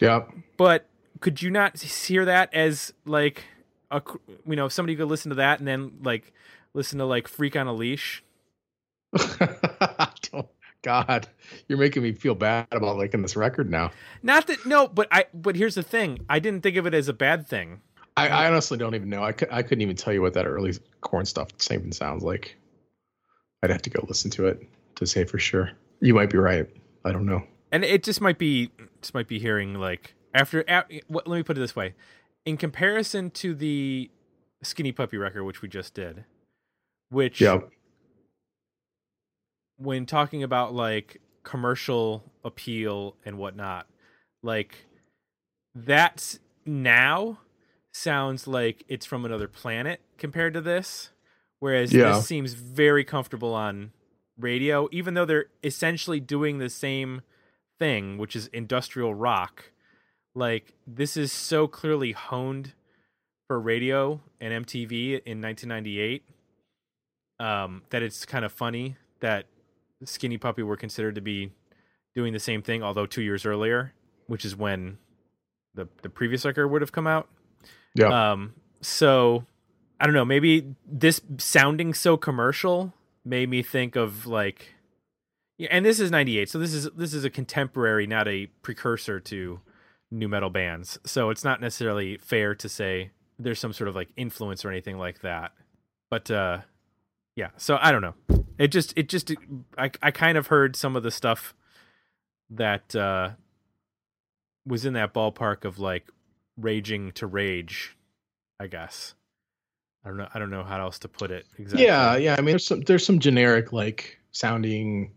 Yep. 0.00 0.30
but 0.56 0.86
could 1.20 1.42
you 1.42 1.50
not 1.50 1.78
hear 1.80 2.24
that 2.24 2.52
as 2.54 2.92
like 3.04 3.44
a 3.90 4.02
you 4.46 4.56
know 4.56 4.68
somebody 4.68 4.96
could 4.96 5.08
listen 5.08 5.28
to 5.30 5.36
that 5.36 5.58
and 5.58 5.68
then 5.68 5.92
like 6.02 6.32
listen 6.74 6.98
to 6.98 7.04
like 7.04 7.28
Freak 7.28 7.56
on 7.56 7.66
a 7.66 7.72
Leash? 7.72 8.22
Don't- 9.12 9.50
oh, 10.32 10.48
God, 10.82 11.28
you're 11.68 11.78
making 11.78 12.02
me 12.02 12.12
feel 12.12 12.34
bad 12.34 12.66
about 12.72 12.96
liking 12.96 13.22
this 13.22 13.36
record 13.36 13.70
now. 13.70 13.92
Not 14.22 14.46
that 14.48 14.66
no, 14.66 14.88
but 14.88 15.06
I 15.12 15.26
but 15.32 15.54
here's 15.54 15.74
the 15.76 15.82
thing. 15.82 16.18
I 16.28 16.38
didn't 16.40 16.62
think 16.62 16.76
of 16.76 16.86
it 16.86 16.94
as 16.94 17.08
a 17.08 17.12
bad 17.12 17.46
thing. 17.46 17.82
I, 18.16 18.28
I 18.28 18.46
honestly 18.48 18.76
don't 18.78 18.94
even 18.94 19.08
know. 19.08 19.22
I, 19.24 19.32
could, 19.32 19.48
I 19.50 19.62
couldn't 19.62 19.80
even 19.80 19.96
tell 19.96 20.12
you 20.12 20.20
what 20.20 20.34
that 20.34 20.44
early 20.46 20.74
Korn 21.00 21.24
stuff 21.24 21.48
even 21.70 21.92
sounds 21.92 22.22
like. 22.22 22.56
I'd 23.62 23.70
have 23.70 23.80
to 23.82 23.90
go 23.90 24.04
listen 24.06 24.30
to 24.32 24.48
it 24.48 24.68
to 24.96 25.06
say 25.06 25.24
for 25.24 25.38
sure. 25.38 25.70
You 26.00 26.12
might 26.14 26.28
be 26.28 26.36
right. 26.36 26.68
I 27.04 27.12
don't 27.12 27.26
know. 27.26 27.42
and 27.70 27.84
it 27.84 28.02
just 28.02 28.20
might 28.20 28.38
be 28.38 28.70
just 29.00 29.14
might 29.14 29.28
be 29.28 29.38
hearing 29.38 29.74
like 29.74 30.14
after 30.34 30.64
let 30.68 31.26
me 31.26 31.42
put 31.42 31.56
it 31.56 31.60
this 31.60 31.74
way 31.76 31.94
in 32.44 32.56
comparison 32.56 33.30
to 33.30 33.54
the 33.54 34.10
skinny 34.62 34.92
puppy 34.92 35.16
record 35.16 35.44
which 35.44 35.62
we 35.62 35.68
just 35.68 35.94
did 35.94 36.24
which 37.10 37.40
Yeah. 37.40 37.60
when 39.76 40.06
talking 40.06 40.42
about 40.42 40.74
like 40.74 41.20
commercial 41.42 42.22
appeal 42.44 43.16
and 43.24 43.36
whatnot 43.38 43.86
like 44.42 44.86
that 45.74 46.38
now 46.64 47.38
sounds 47.92 48.46
like 48.46 48.84
it's 48.88 49.04
from 49.04 49.24
another 49.24 49.48
planet 49.48 50.00
compared 50.18 50.54
to 50.54 50.60
this 50.60 51.10
whereas 51.58 51.92
Yeah. 51.92 52.12
this 52.12 52.26
seems 52.26 52.54
very 52.54 53.04
comfortable 53.04 53.54
on 53.54 53.92
radio 54.42 54.88
even 54.92 55.14
though 55.14 55.24
they're 55.24 55.46
essentially 55.62 56.20
doing 56.20 56.58
the 56.58 56.68
same 56.70 57.22
thing 57.78 58.18
which 58.18 58.36
is 58.36 58.48
industrial 58.48 59.14
rock 59.14 59.72
like 60.34 60.74
this 60.86 61.16
is 61.16 61.32
so 61.32 61.66
clearly 61.66 62.12
honed 62.12 62.72
for 63.46 63.60
radio 63.60 64.20
and 64.40 64.66
MTV 64.66 65.20
in 65.24 65.40
1998 65.40 66.24
um 67.40 67.82
that 67.90 68.02
it's 68.02 68.24
kind 68.24 68.44
of 68.44 68.52
funny 68.52 68.96
that 69.20 69.46
Skinny 70.04 70.38
Puppy 70.38 70.62
were 70.62 70.76
considered 70.76 71.14
to 71.14 71.20
be 71.20 71.52
doing 72.14 72.32
the 72.32 72.40
same 72.40 72.62
thing 72.62 72.82
although 72.82 73.06
2 73.06 73.22
years 73.22 73.44
earlier 73.46 73.92
which 74.26 74.44
is 74.44 74.54
when 74.56 74.98
the 75.74 75.88
the 76.02 76.08
previous 76.10 76.44
record 76.44 76.68
would 76.68 76.82
have 76.82 76.92
come 76.92 77.06
out 77.06 77.28
Yeah. 77.94 78.32
um, 78.32 78.54
so 78.80 79.46
I 80.00 80.06
don't 80.06 80.14
know. 80.14 80.24
Maybe 80.24 80.74
this 80.84 81.20
sounding 81.38 81.94
so 81.94 82.16
commercial 82.16 82.92
made 83.24 83.48
me 83.48 83.62
think 83.62 83.96
of 83.96 84.26
like, 84.26 84.74
and 85.70 85.84
this 85.84 86.00
is 86.00 86.10
'98, 86.10 86.48
so 86.48 86.58
this 86.58 86.74
is 86.74 86.88
this 86.96 87.14
is 87.14 87.24
a 87.24 87.30
contemporary, 87.30 88.06
not 88.06 88.28
a 88.28 88.46
precursor 88.62 89.20
to 89.20 89.60
nu 90.10 90.28
metal 90.28 90.50
bands. 90.50 90.98
So 91.04 91.30
it's 91.30 91.44
not 91.44 91.60
necessarily 91.60 92.18
fair 92.18 92.54
to 92.54 92.68
say 92.68 93.10
there's 93.38 93.58
some 93.58 93.72
sort 93.72 93.88
of 93.88 93.94
like 93.94 94.10
influence 94.16 94.64
or 94.64 94.70
anything 94.70 94.98
like 94.98 95.20
that. 95.20 95.52
But 96.10 96.30
uh, 96.30 96.58
yeah, 97.36 97.50
so 97.56 97.78
I 97.80 97.92
don't 97.92 98.02
know. 98.02 98.14
It 98.58 98.68
just 98.68 98.92
it 98.96 99.08
just 99.08 99.32
I 99.78 99.90
I 100.02 100.10
kind 100.10 100.36
of 100.36 100.48
heard 100.48 100.76
some 100.76 100.96
of 100.96 101.02
the 101.02 101.10
stuff 101.10 101.54
that 102.50 102.94
uh, 102.94 103.30
was 104.66 104.84
in 104.84 104.92
that 104.94 105.14
ballpark 105.14 105.64
of 105.64 105.78
like 105.78 106.08
raging 106.56 107.12
to 107.12 107.26
rage, 107.26 107.96
I 108.60 108.66
guess. 108.66 109.14
I 110.04 110.08
don't 110.08 110.16
know. 110.16 110.28
I 110.34 110.38
don't 110.38 110.50
know 110.50 110.64
how 110.64 110.80
else 110.80 110.98
to 111.00 111.08
put 111.08 111.30
it 111.30 111.46
exactly. 111.58 111.84
Yeah, 111.86 112.16
yeah. 112.16 112.34
I 112.36 112.40
mean, 112.40 112.52
there's 112.52 112.66
some 112.66 112.80
there's 112.80 113.06
some 113.06 113.18
generic 113.20 113.72
like 113.72 114.18
sounding 114.32 115.12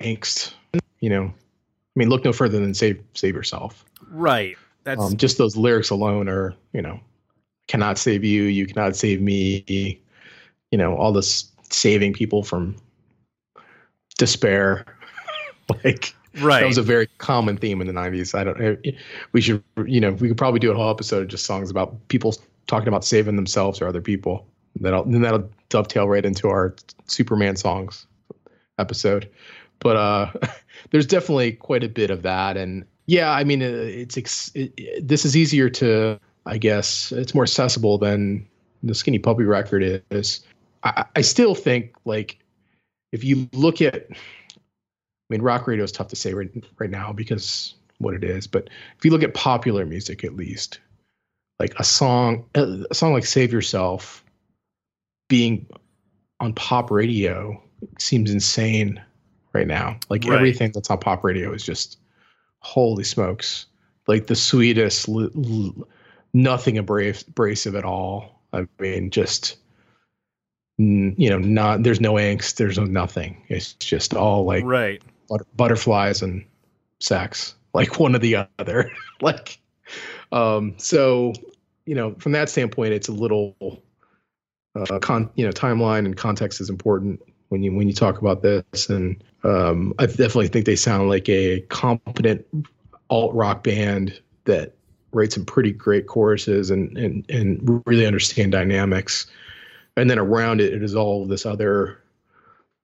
angst. 0.00 0.54
You 1.00 1.10
know, 1.10 1.24
I 1.24 1.96
mean, 1.96 2.08
look 2.08 2.24
no 2.24 2.32
further 2.32 2.60
than 2.60 2.74
save 2.74 3.02
save 3.14 3.34
yourself. 3.34 3.84
Right. 4.10 4.56
That's 4.84 5.00
Um, 5.00 5.16
just 5.16 5.38
those 5.38 5.56
lyrics 5.56 5.90
alone 5.90 6.28
are, 6.28 6.54
you 6.72 6.82
know, 6.82 7.00
cannot 7.68 7.98
save 7.98 8.24
you, 8.24 8.44
you 8.44 8.66
cannot 8.66 8.96
save 8.96 9.20
me. 9.20 10.00
You 10.70 10.78
know, 10.78 10.96
all 10.96 11.12
this 11.12 11.50
saving 11.70 12.12
people 12.12 12.44
from 12.44 12.76
despair. 14.18 14.86
like 15.84 16.14
right. 16.40 16.60
that 16.60 16.66
was 16.66 16.78
a 16.78 16.82
very 16.82 17.08
common 17.18 17.56
theme 17.56 17.80
in 17.80 17.86
the 17.86 17.92
90s. 17.92 18.34
I 18.34 18.44
don't 18.44 18.60
eh, 18.60 18.92
we 19.32 19.40
should 19.40 19.62
you 19.84 20.00
know, 20.00 20.12
we 20.12 20.28
could 20.28 20.38
probably 20.38 20.60
do 20.60 20.70
a 20.70 20.74
whole 20.74 20.90
episode 20.90 21.22
of 21.22 21.28
just 21.28 21.44
songs 21.44 21.70
about 21.70 22.08
people 22.08 22.34
talking 22.66 22.88
about 22.88 23.04
saving 23.04 23.36
themselves 23.36 23.80
or 23.80 23.86
other 23.88 24.00
people. 24.00 24.46
That'll 24.80 25.04
then 25.04 25.20
that'll 25.22 25.50
dovetail 25.68 26.08
right 26.08 26.24
into 26.24 26.48
our 26.48 26.74
Superman 27.06 27.56
songs 27.56 28.06
episode. 28.78 29.28
But 29.80 29.96
uh 29.96 30.32
there's 30.90 31.06
definitely 31.06 31.52
quite 31.52 31.84
a 31.84 31.88
bit 31.88 32.10
of 32.10 32.22
that 32.22 32.56
and 32.56 32.84
yeah, 33.06 33.32
I 33.32 33.44
mean 33.44 33.62
uh, 33.62 33.66
it's 33.66 34.16
ex- 34.16 34.50
it, 34.54 34.72
it- 34.76 35.06
this 35.06 35.24
is 35.24 35.36
easier 35.36 35.68
to 35.70 36.18
I 36.46 36.58
guess 36.58 37.12
it's 37.12 37.34
more 37.34 37.44
accessible 37.44 37.98
than 37.98 38.46
the 38.82 38.94
Skinny 38.94 39.18
Puppy 39.18 39.44
record 39.44 40.02
is. 40.10 40.40
I, 40.82 41.04
I 41.14 41.20
still 41.20 41.54
think 41.54 41.94
like 42.04 42.38
if 43.12 43.22
you 43.24 43.48
look 43.52 43.80
at 43.82 44.06
I 44.10 44.16
mean 45.30 45.42
rock 45.42 45.66
radio 45.66 45.84
is 45.84 45.92
tough 45.92 46.08
to 46.08 46.16
say 46.16 46.32
right 46.34 46.50
right 46.78 46.90
now 46.90 47.12
because 47.12 47.74
what 47.98 48.14
it 48.14 48.24
is, 48.24 48.46
but 48.48 48.68
if 48.98 49.04
you 49.04 49.10
look 49.12 49.22
at 49.22 49.34
popular 49.34 49.86
music 49.86 50.24
at 50.24 50.34
least, 50.34 50.80
like 51.62 51.78
a 51.78 51.84
song 51.84 52.44
a 52.56 52.92
song 52.92 53.12
like 53.12 53.24
Save 53.24 53.52
Yourself 53.52 54.24
being 55.28 55.64
on 56.40 56.52
pop 56.54 56.90
radio 56.90 57.62
seems 58.00 58.32
insane 58.32 59.00
right 59.52 59.68
now. 59.68 59.96
Like 60.10 60.24
Right. 60.24 60.34
everything 60.34 60.72
that's 60.74 60.90
on 60.90 60.98
pop 60.98 61.22
radio 61.22 61.52
is 61.52 61.64
just 61.64 61.98
holy 62.58 63.04
smokes. 63.04 63.66
Like 64.08 64.26
the 64.26 64.34
sweetest, 64.34 65.08
l- 65.08 65.30
l- 65.36 65.88
nothing 66.34 66.78
abrasive, 66.78 67.28
abrasive 67.28 67.76
at 67.76 67.84
all. 67.84 68.42
I 68.52 68.66
mean, 68.80 69.10
just 69.10 69.56
you 70.78 71.30
know, 71.30 71.38
not 71.38 71.84
there's 71.84 72.00
no 72.00 72.14
angst, 72.14 72.56
there's 72.56 72.76
no 72.76 72.84
nothing. 72.84 73.40
It's 73.48 73.74
just 73.74 74.14
all 74.14 74.44
like 74.44 74.64
right. 74.64 75.00
but- 75.28 75.46
butterflies 75.56 76.22
and 76.22 76.44
sex, 76.98 77.54
like 77.72 78.00
one 78.00 78.16
or 78.16 78.18
the 78.18 78.48
other. 78.58 78.90
like, 79.20 79.60
um, 80.32 80.74
so 80.78 81.34
you 81.86 81.94
know, 81.94 82.14
from 82.18 82.32
that 82.32 82.48
standpoint, 82.48 82.92
it's 82.92 83.08
a 83.08 83.12
little 83.12 83.82
uh, 84.74 84.98
con, 85.00 85.30
you 85.34 85.44
know, 85.44 85.52
timeline 85.52 86.06
and 86.06 86.16
context 86.16 86.60
is 86.60 86.70
important 86.70 87.20
when 87.48 87.62
you 87.62 87.72
when 87.74 87.88
you 87.88 87.94
talk 87.94 88.18
about 88.18 88.42
this. 88.42 88.88
And 88.88 89.22
um, 89.44 89.94
I 89.98 90.06
definitely 90.06 90.48
think 90.48 90.66
they 90.66 90.76
sound 90.76 91.08
like 91.08 91.28
a 91.28 91.60
competent 91.62 92.46
alt 93.10 93.34
rock 93.34 93.62
band 93.62 94.20
that 94.44 94.74
writes 95.12 95.34
some 95.34 95.44
pretty 95.44 95.72
great 95.72 96.06
choruses 96.06 96.70
and 96.70 96.96
and 96.96 97.28
and 97.30 97.82
really 97.86 98.06
understand 98.06 98.52
dynamics. 98.52 99.26
And 99.96 100.08
then 100.08 100.18
around 100.18 100.60
it, 100.60 100.72
it 100.72 100.82
is 100.82 100.94
all 100.94 101.26
this 101.26 101.44
other 101.44 101.98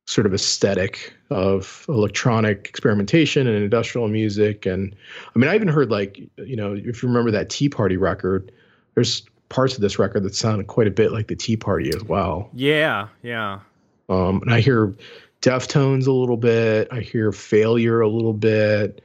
sort 0.07 0.27
of 0.27 0.33
aesthetic 0.33 1.13
of 1.31 1.85
electronic 1.89 2.67
experimentation 2.67 3.47
and 3.47 3.63
industrial 3.63 4.09
music. 4.09 4.65
And 4.65 4.95
I 5.35 5.39
mean, 5.39 5.51
I 5.51 5.55
even 5.55 5.69
heard 5.69 5.91
like, 5.91 6.19
you 6.39 6.57
know, 6.57 6.75
if 6.75 7.03
you 7.03 7.09
remember 7.09 7.31
that 7.31 7.51
Tea 7.51 7.69
Party 7.69 7.99
record, 7.99 8.51
there's 8.99 9.23
parts 9.49 9.77
of 9.77 9.81
this 9.81 9.97
record 9.97 10.25
that 10.25 10.35
sound 10.35 10.67
quite 10.67 10.89
a 10.89 10.91
bit 10.91 11.13
like 11.13 11.29
the 11.29 11.37
Tea 11.37 11.57
Party 11.57 11.91
as 11.95 12.03
well. 12.03 12.51
Yeah. 12.53 13.07
Yeah. 13.23 13.61
Um, 14.09 14.43
and 14.43 14.53
I 14.53 14.61
hear 14.61 14.93
Deftones 15.41 16.09
a 16.09 16.13
little 16.13 16.37
bit. 16.37 16.89
I 16.91 16.99
hear 16.99 17.31
Failure 17.31 18.01
a 18.01 18.09
little 18.09 18.33
bit. 18.33 19.05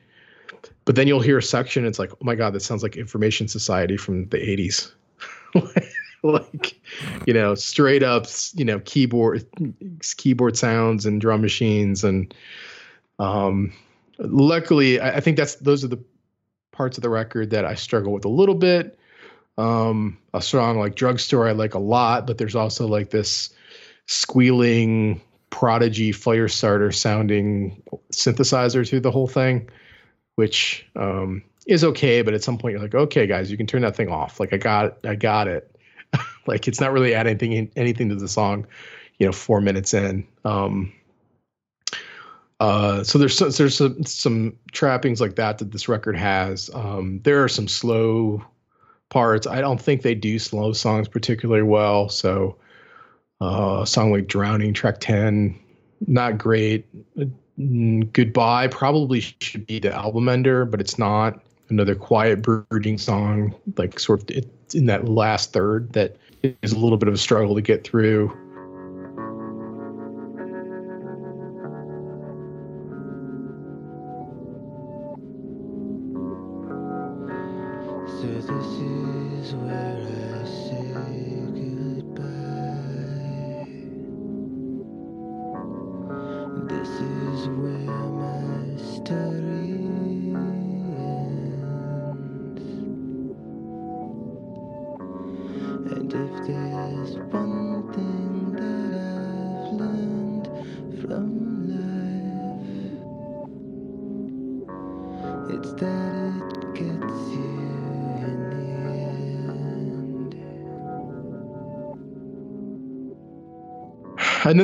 But 0.86 0.96
then 0.96 1.08
you'll 1.08 1.22
hear 1.22 1.38
a 1.38 1.44
section. 1.44 1.86
It's 1.86 2.00
like, 2.00 2.12
oh 2.12 2.18
my 2.22 2.34
god, 2.34 2.54
that 2.54 2.62
sounds 2.62 2.82
like 2.82 2.98
Information 2.98 3.48
Society 3.48 3.98
from 3.98 4.28
the 4.30 4.38
'80s. 4.38 4.92
like, 6.24 6.76
you 7.28 7.34
know, 7.36 7.54
straight 7.54 8.02
up, 8.02 8.26
you 8.56 8.66
know, 8.66 8.80
keyboard 8.80 9.46
keyboard 10.18 10.58
sounds 10.58 11.06
and 11.06 11.22
drum 11.22 11.42
machines. 11.42 12.04
And 12.04 12.34
um, 13.20 13.72
luckily, 14.18 15.00
I, 15.00 15.18
I 15.18 15.20
think 15.20 15.38
that's 15.38 15.56
those 15.56 15.84
are 15.84 15.88
the 15.88 16.04
parts 16.72 16.98
of 16.98 17.04
the 17.04 17.10
record 17.10 17.52
that 17.52 17.64
I 17.64 17.76
struggle 17.76 18.12
with 18.12 18.26
a 18.26 18.30
little 18.30 18.56
bit. 18.56 18.98
Um, 19.58 20.18
a 20.34 20.42
song 20.42 20.80
like 20.80 20.96
Drugstore 20.96 21.48
I 21.48 21.52
like 21.52 21.76
a 21.76 21.80
lot, 21.80 22.26
but 22.26 22.38
there's 22.38 22.56
also 22.56 22.88
like 22.88 23.12
this 23.12 23.54
squealing 24.08 25.22
prodigy 25.50 26.12
Firestarter 26.12 26.94
sounding 26.94 27.82
synthesizer 28.12 28.88
to 28.88 29.00
the 29.00 29.12
whole 29.12 29.28
thing 29.28 29.70
which 30.36 30.84
um, 30.96 31.44
is 31.68 31.84
okay 31.84 32.24
but 32.24 32.34
at 32.34 32.44
some 32.44 32.58
point 32.58 32.74
you're 32.74 32.82
like 32.82 32.96
okay 32.96 33.28
guys 33.28 33.52
you 33.52 33.58
can 33.58 33.68
turn 33.68 33.84
that 33.84 33.96
thing 33.96 34.10
off. 34.10 34.40
Like 34.40 34.52
i 34.52 34.58
got 34.58 34.98
i 35.06 35.16
got 35.16 35.48
it. 35.48 35.70
Like 36.46 36.68
it's 36.68 36.82
not 36.82 36.92
really 36.92 37.14
adding 37.14 37.38
anything 37.40 37.72
anything 37.78 38.10
to 38.10 38.16
the 38.16 38.28
song 38.28 38.68
you 39.18 39.26
know 39.26 39.32
four 39.32 39.62
minutes 39.62 39.94
in. 39.94 40.28
Um, 40.44 40.92
uh, 42.60 43.04
so 43.04 43.18
there's 43.18 43.38
there's 43.38 43.78
some, 43.78 44.04
some 44.04 44.58
trappings 44.72 45.22
like 45.22 45.36
that 45.36 45.60
that 45.60 45.72
this 45.72 45.88
record 45.88 46.18
has. 46.18 46.70
Um, 46.74 47.22
there 47.24 47.42
are 47.44 47.48
some 47.48 47.68
slow 47.68 48.44
parts 49.14 49.46
i 49.46 49.62
don't 49.62 49.80
think 49.80 50.02
they 50.02 50.16
do 50.16 50.40
slow 50.40 50.74
songs 50.74 51.08
particularly 51.08 51.62
well 51.64 52.10
so 52.10 52.58
uh, 53.44 53.82
a 53.82 53.88
song 53.88 54.12
like 54.12 54.28
Drowning, 54.28 54.74
track 54.74 55.00
10, 55.02 55.60
not 56.08 56.38
great. 56.38 56.86
Mm, 57.60 58.12
Goodbye 58.14 58.68
probably 58.68 59.20
should 59.20 59.68
be 59.68 59.80
the 59.80 59.94
album 59.94 60.30
ender, 60.30 60.66
but 60.66 60.80
it's 60.80 60.98
not. 60.98 61.42
Another 61.70 61.96
quiet 61.96 62.42
brooding 62.42 62.98
song, 62.98 63.56
like 63.78 64.00
sort 64.00 64.30
of 64.30 64.46
in 64.74 64.86
that 64.86 65.10
last 65.10 65.54
third 65.54 65.92
that 65.94 66.18
is 66.62 66.72
a 66.72 66.78
little 66.78 66.98
bit 66.98 67.08
of 67.08 67.14
a 67.14 67.18
struggle 67.18 67.56
to 67.56 67.62
get 67.62 67.84
through. 67.84 68.38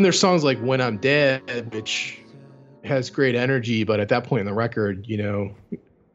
There's 0.10 0.19
songs 0.19 0.43
like 0.43 0.58
When 0.58 0.82
I'm 0.82 0.98
Dead, 0.98 1.72
which 1.72 2.17
has 2.84 3.12
great 3.12 3.36
energy, 3.36 3.84
but 3.84 4.00
at 4.00 4.10
that 4.10 4.24
point 4.24 4.39
in 4.39 4.48
the 4.48 4.56
record, 4.56 5.06
you 5.06 5.17
know, 5.17 5.56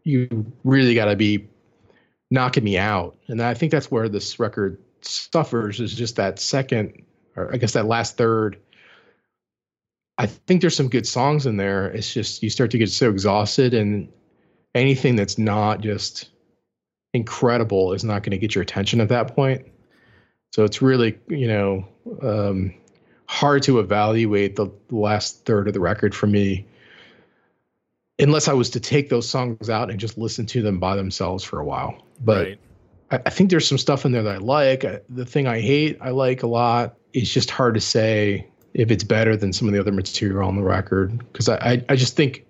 you 0.03 0.53
really 0.65 0.97
got 0.97 1.05
to 1.05 1.15
be 1.15 1.47
knocking 2.29 2.65
me 2.65 2.77
out. 2.77 3.17
And 3.29 3.41
I 3.41 3.55
think 3.55 3.71
that's 3.71 3.93
where 3.93 4.09
this 4.09 4.41
record 4.41 4.83
suffers 5.03 5.79
is 5.79 5.95
just 5.95 6.17
that 6.17 6.41
second, 6.41 7.05
or 7.37 7.55
I 7.55 7.57
guess 7.57 7.75
that 7.75 7.87
last 7.87 8.17
third. 8.17 8.59
I 10.19 10.27
think 10.27 10.61
there's 10.61 10.75
some 10.75 10.89
good 10.89 11.07
songs 11.07 11.47
in 11.47 11.57
there. 11.57 11.87
It's 11.87 12.13
just 12.13 12.43
you 12.43 12.51
start 12.51 12.73
to 12.73 12.79
get 12.79 12.91
so 12.91 13.09
exhausted, 13.09 13.75
and 13.75 14.09
anything 14.75 15.15
that's 15.15 15.39
not 15.39 15.83
just 15.83 16.31
incredible 17.13 17.93
is 17.93 18.03
not 18.03 18.25
going 18.25 18.33
to 18.33 18.39
get 18.39 18.57
your 18.57 18.63
attention 18.63 19.01
at 19.01 19.09
that 19.11 19.37
point. 19.37 19.65
So 20.51 20.65
it's 20.65 20.83
really, 20.83 21.17
you 21.29 21.47
know, 21.47 21.89
um, 22.23 22.75
hard 23.35 23.65
to 23.65 23.81
evaluate 23.81 24.55
the 24.55 24.69
last 24.91 25.45
third 25.45 25.67
of 25.67 25.75
the 25.75 25.81
record 25.81 26.15
for 26.15 26.29
me 26.29 26.65
unless 28.21 28.47
I 28.47 28.53
was 28.53 28.71
to 28.71 28.79
take 28.81 29.09
those 29.09 29.29
songs 29.29 29.69
out 29.69 29.91
and 29.91 29.99
just 29.99 30.17
listen 30.17 30.47
to 30.47 30.63
them 30.63 30.79
by 30.79 30.95
themselves 30.95 31.43
for 31.43 31.59
a 31.59 31.65
while. 31.65 32.01
But 32.25 32.47
right. 32.47 32.59
I, 33.11 33.21
I 33.27 33.31
think 33.31 33.51
there's 33.51 33.67
some 33.67 33.77
stuff 33.77 34.05
in 34.05 34.13
there 34.13 34.23
that 34.23 34.37
I 34.37 34.39
like. 34.39 34.85
I, 34.85 35.01
the 35.09 35.27
thing 35.27 35.49
I 35.49 35.61
hate, 35.61 35.99
I 36.01 36.11
like 36.11 36.45
a 36.45 36.47
lot. 36.47 36.95
It's 37.13 37.29
just 37.29 37.51
hard 37.51 37.75
to 37.75 37.81
say 37.81 38.47
if 38.73 38.93
it's 38.93 39.03
better 39.03 39.37
than 39.37 39.53
some 39.53 39.67
of 39.67 39.75
the 39.75 39.81
other 39.81 39.91
material 39.91 40.47
on 40.47 40.55
the 40.55 40.63
record 40.63 41.19
because 41.33 41.49
I, 41.49 41.57
I, 41.57 41.85
I 41.89 41.97
just 41.97 42.15
think 42.15 42.47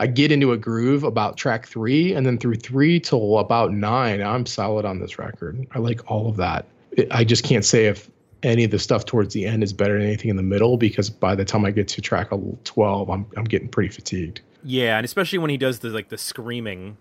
I 0.00 0.08
get 0.08 0.32
into 0.32 0.50
a 0.50 0.56
groove 0.56 1.04
about 1.04 1.36
track 1.36 1.68
three, 1.68 2.12
and 2.12 2.26
then 2.26 2.36
through 2.36 2.56
three 2.56 2.98
till 2.98 3.38
about 3.38 3.72
nine, 3.72 4.20
I'm 4.20 4.44
solid 4.44 4.84
on 4.84 4.98
this 4.98 5.20
record. 5.20 5.64
I 5.70 5.78
like 5.78 6.10
all 6.10 6.28
of 6.28 6.36
that. 6.36 6.66
I 7.12 7.22
just 7.22 7.44
can't 7.44 7.64
say 7.64 7.86
if 7.86 8.10
any 8.42 8.64
of 8.64 8.70
the 8.70 8.78
stuff 8.78 9.04
towards 9.06 9.32
the 9.34 9.46
end 9.46 9.62
is 9.62 9.72
better 9.72 9.94
than 9.98 10.06
anything 10.06 10.30
in 10.30 10.36
the 10.36 10.42
middle 10.42 10.76
because 10.76 11.08
by 11.10 11.34
the 11.34 11.44
time 11.44 11.64
I 11.64 11.70
get 11.70 11.88
to 11.88 12.00
track 12.00 12.30
12, 12.64 13.10
I'm 13.10 13.26
I'm 13.36 13.44
getting 13.44 13.68
pretty 13.68 13.88
fatigued. 13.88 14.40
Yeah, 14.62 14.96
and 14.96 15.04
especially 15.04 15.38
when 15.38 15.50
he 15.50 15.56
does 15.56 15.78
the 15.80 15.88
like 15.90 16.08
the 16.08 16.18
screaming, 16.18 16.96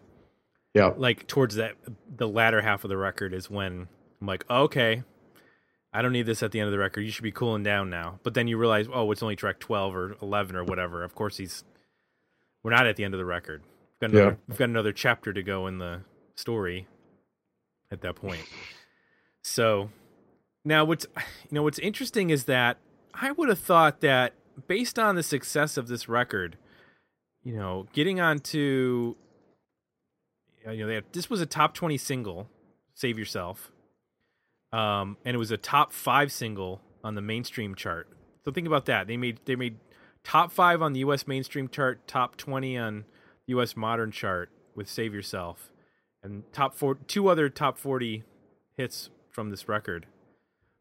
Yeah. 0.74 0.94
like 0.98 1.28
towards 1.28 1.56
that 1.56 1.74
the 2.16 2.28
latter 2.28 2.62
half 2.62 2.84
of 2.84 2.90
the 2.90 2.98
record 2.98 3.34
is 3.34 3.50
when 3.50 3.88
I'm 4.22 4.28
like, 4.28 4.46
okay, 4.50 5.04
I 5.94 6.02
don't 6.02 6.12
need 6.14 6.26
this 6.26 6.44
at 6.44 6.52
the 6.52 6.60
end 6.60 6.68
of 6.68 6.72
the 6.72 6.80
record. 6.80 7.02
You 7.02 7.12
should 7.12 7.24
be 7.24 7.32
cooling 7.32 7.64
down 7.64 7.90
now. 7.90 8.20
But 8.24 8.34
then 8.34 8.48
you 8.48 8.58
realize, 8.58 8.88
oh, 8.94 9.12
it's 9.12 9.24
only 9.24 9.36
track 9.36 9.60
12 9.60 9.96
or 9.96 10.16
11 10.22 10.56
or 10.56 10.64
whatever. 10.64 11.04
Of 11.04 11.16
course, 11.16 11.38
he's 11.38 11.64
we're 12.64 12.72
not 12.72 12.86
at 12.88 12.96
the 12.96 13.04
end 13.04 13.14
of 13.14 13.18
the 13.18 13.26
record. 13.26 13.62
We've 14.02 14.12
got 14.12 14.16
another, 14.18 14.32
Yeah. 14.32 14.38
we've 14.48 14.58
got 14.58 14.70
another 14.70 14.92
chapter 14.92 15.32
to 15.34 15.44
go 15.44 15.68
in 15.68 15.78
the 15.78 16.02
story 16.36 16.88
at 17.92 18.02
that 18.02 18.16
point. 18.16 18.42
So 19.42 19.90
now 20.66 20.84
what's 20.84 21.06
you 21.16 21.56
know 21.56 21.64
what's 21.64 21.80
interesting 21.80 22.30
is 22.30 22.46
that 22.46 22.78
I 23.14 23.32
would 23.32 23.50
have 23.50 23.60
thought 23.60 24.02
that 24.02 24.34
based 24.68 25.00
on 25.00 25.16
the 25.16 25.24
success 25.24 25.78
of 25.78 25.88
this 25.88 26.10
record, 26.10 26.58
you 27.44 27.56
know, 27.56 27.88
getting 27.94 28.20
onto 28.20 29.16
you 30.72 30.78
know, 30.80 30.88
they 30.88 30.96
had, 30.96 31.06
this 31.14 31.30
was 31.30 31.42
a 31.42 31.46
top 31.46 31.74
20 31.74 31.98
single, 31.98 32.50
Save 32.96 33.20
Yourself. 33.20 33.72
Um, 34.74 35.18
and 35.24 35.36
it 35.36 35.38
was 35.38 35.52
a 35.52 35.58
top 35.58 35.94
5 35.94 36.32
single 36.32 36.82
on 37.04 37.16
the 37.16 37.22
mainstream 37.22 37.76
chart. 37.76 38.10
So 38.44 38.52
think 38.52 38.68
about 38.68 38.86
that. 38.86 39.08
They 39.08 39.16
made 39.16 39.40
they 39.46 39.56
made 39.56 39.78
top 40.24 40.52
5 40.52 40.82
on 40.82 40.94
the 40.94 41.00
US 41.02 41.28
mainstream 41.28 41.70
chart, 41.70 42.08
top 42.08 42.36
20 42.36 42.78
on 42.78 43.06
the 43.48 43.58
US 43.58 43.76
modern 43.78 44.12
chart 44.12 44.50
with 44.76 44.90
Save 44.90 45.14
Yourself 45.14 45.72
and 46.24 46.44
top 46.52 46.74
4 46.76 46.96
two 47.08 47.28
other 47.28 47.48
top 47.50 47.78
40 47.78 48.24
hits 48.76 49.10
from 49.32 49.50
this 49.50 49.70
record. 49.70 50.08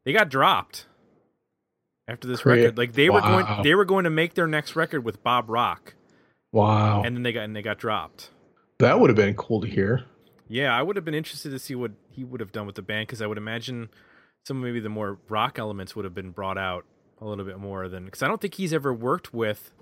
They 0.05 0.13
got 0.13 0.29
dropped 0.29 0.87
after 2.09 2.29
this 2.29 2.43
Great. 2.43 2.61
record. 2.63 2.79
Like 2.79 2.93
they 2.93 3.09
were 3.11 3.21
going 3.21 3.47
they 3.63 3.75
were 3.75 3.85
going 3.85 4.05
to 4.05 4.11
make 4.11 4.35
their 4.35 4.47
next 4.47 4.77
record 4.77 5.05
with 5.05 5.23
Bob 5.23 5.49
Rock 5.49 5.95
Wow. 6.53 7.03
and 7.03 7.17
then 7.17 7.23
they 7.23 7.33
got 7.33 7.45
and 7.45 7.57
they 7.57 7.63
got 7.63 7.79
dropped. 7.79 8.31
that 8.79 9.01
would 9.01 9.11
have 9.11 9.17
been 9.17 9.35
cool 9.35 9.61
to 9.61 9.67
hear. 9.69 10.05
Yeah, 10.49 10.77
I 10.77 10.83
would 10.83 10.97
have 10.97 11.05
been 11.05 11.15
interested 11.15 11.51
to 11.51 11.59
see 11.59 11.75
what 11.75 11.93
he 12.11 12.23
would 12.23 12.41
have 12.41 12.53
done 12.53 12.67
with 12.67 12.75
the 12.77 12.83
band 12.83 13.07
because 13.07 13.23
I 13.23 13.27
would 13.27 13.39
imagine 13.39 13.89
some 14.47 14.61
maybe 14.61 14.79
the 14.81 14.91
more 14.91 15.19
rock 15.29 15.59
elements 15.59 15.97
would 15.97 16.05
have 16.05 16.15
been 16.15 16.31
brought 16.31 16.59
out 16.59 16.85
a 17.21 17.25
little 17.25 17.45
bit 17.47 17.59
more 17.59 17.89
than 17.89 18.05
because 18.05 18.23
I 18.23 18.29
don't 18.29 18.41
think 18.41 18.55
he's 18.55 18.75
ever 18.75 18.93
worked 18.93 19.33
with. 19.33 19.73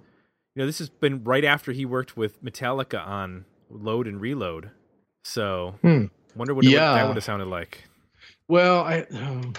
You 0.55 0.61
know, 0.63 0.67
this 0.67 0.79
has 0.79 0.89
been 0.89 1.25
right 1.25 1.45
after 1.45 1.73
he 1.73 1.85
worked 1.85 2.17
with 2.17 2.43
Metallica 2.45 3.05
on 3.05 3.47
Load 3.71 4.07
and 4.07 4.21
Reload. 4.21 4.71
So, 5.25 5.75
Hmm. 5.83 6.05
wonder 6.37 6.55
what, 6.55 6.65
what 6.65 6.65
Yeah. 6.67 6.93
that 6.95 7.07
would 7.09 7.17
have 7.17 7.25
sounded 7.25 7.47
like. 7.49 7.85
Well, 8.53 8.83
I 8.83 9.07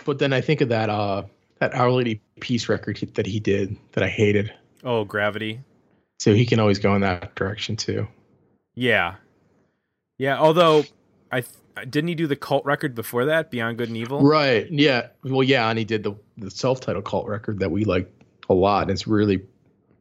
but 0.06 0.20
then 0.20 0.34
I 0.34 0.42
think 0.42 0.62
of 0.62 0.70
that 0.70 0.88
uh 0.88 1.24
that 1.58 1.74
Our 1.74 1.90
Lady 1.90 2.22
Peace 2.40 2.70
record 2.70 3.00
that 3.16 3.26
he 3.26 3.40
did 3.40 3.76
that 3.94 4.04
I 4.04 4.08
hated. 4.08 4.54
Oh, 4.84 5.04
Gravity. 5.04 5.62
So 6.20 6.36
he 6.36 6.46
can 6.46 6.60
always 6.60 6.78
go 6.78 6.94
in 6.94 7.02
that 7.02 7.34
direction 7.34 7.76
too. 7.76 8.08
Yeah, 8.76 9.16
yeah. 10.20 10.38
Although 10.38 10.84
I 11.32 11.42
th- 11.42 11.90
didn't 11.90 12.10
he 12.10 12.14
do 12.14 12.28
the 12.28 12.36
Cult 12.36 12.66
record 12.66 12.94
before 12.94 13.26
that, 13.26 13.50
Beyond 13.50 13.80
Good 13.80 13.88
and 13.88 13.98
Evil? 13.98 14.22
Right. 14.22 14.72
Yeah. 14.72 15.08
Well, 15.24 15.42
yeah, 15.42 15.68
and 15.68 15.80
he 15.80 15.86
did 15.86 16.04
the 16.04 16.14
the 16.38 16.52
self-titled 16.52 17.04
Cult 17.04 17.28
record 17.28 17.58
that 17.62 17.72
we 17.72 17.86
like 17.86 18.14
a 18.48 18.54
lot. 18.54 18.84
And 18.84 18.92
it's 18.92 19.08
really 19.08 19.42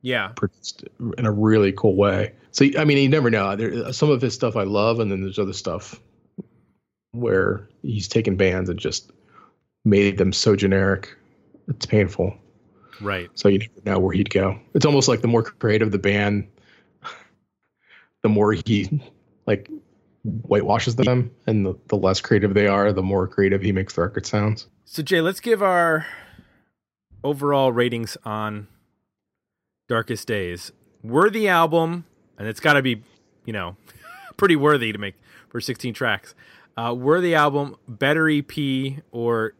Yeah, 0.02 0.28
produced 0.36 0.84
in 1.16 1.24
a 1.24 1.32
really 1.32 1.72
cool 1.72 1.96
way. 1.96 2.34
So 2.50 2.66
I 2.78 2.84
mean, 2.84 2.98
you 2.98 3.08
never 3.08 3.30
know. 3.30 3.56
There 3.56 3.90
some 3.94 4.10
of 4.10 4.20
his 4.20 4.34
stuff 4.34 4.54
I 4.54 4.64
love, 4.64 5.00
and 5.00 5.10
then 5.10 5.22
there's 5.22 5.38
other 5.38 5.54
stuff 5.54 5.98
where 7.12 7.68
he's 7.82 8.08
taken 8.08 8.36
bands 8.36 8.68
and 8.68 8.78
just 8.78 9.12
made 9.84 10.18
them 10.18 10.32
so 10.32 10.56
generic. 10.56 11.14
It's 11.68 11.86
painful. 11.86 12.34
right. 13.00 13.30
So 13.34 13.48
you 13.48 13.58
never 13.58 13.70
know 13.84 13.98
where 13.98 14.14
he'd 14.14 14.30
go. 14.30 14.58
It's 14.74 14.86
almost 14.86 15.08
like 15.08 15.20
the 15.20 15.28
more 15.28 15.42
creative 15.42 15.92
the 15.92 15.98
band, 15.98 16.48
the 18.22 18.28
more 18.28 18.52
he 18.52 19.00
like 19.46 19.70
whitewashes 20.24 20.96
them, 20.96 21.30
and 21.46 21.66
the, 21.66 21.74
the 21.88 21.96
less 21.96 22.20
creative 22.20 22.54
they 22.54 22.66
are, 22.66 22.92
the 22.92 23.02
more 23.02 23.26
creative 23.26 23.60
he 23.62 23.72
makes 23.72 23.94
the 23.94 24.02
record 24.02 24.26
sounds. 24.26 24.66
So 24.84 25.02
Jay, 25.02 25.20
let's 25.20 25.40
give 25.40 25.62
our 25.62 26.06
overall 27.24 27.72
ratings 27.72 28.16
on 28.24 28.68
Darkest 29.88 30.28
Days. 30.28 30.72
Worthy 31.02 31.48
album, 31.48 32.04
and 32.38 32.46
it's 32.46 32.60
got 32.60 32.74
to 32.74 32.82
be, 32.82 33.02
you 33.44 33.52
know, 33.52 33.76
pretty 34.36 34.56
worthy 34.56 34.92
to 34.92 34.98
make 34.98 35.14
for 35.48 35.60
16 35.60 35.92
tracks. 35.94 36.34
Uh, 36.76 36.94
worthy 36.94 37.34
album, 37.34 37.76
better 37.86 38.28
EP, 38.28 39.02
or 39.10 39.54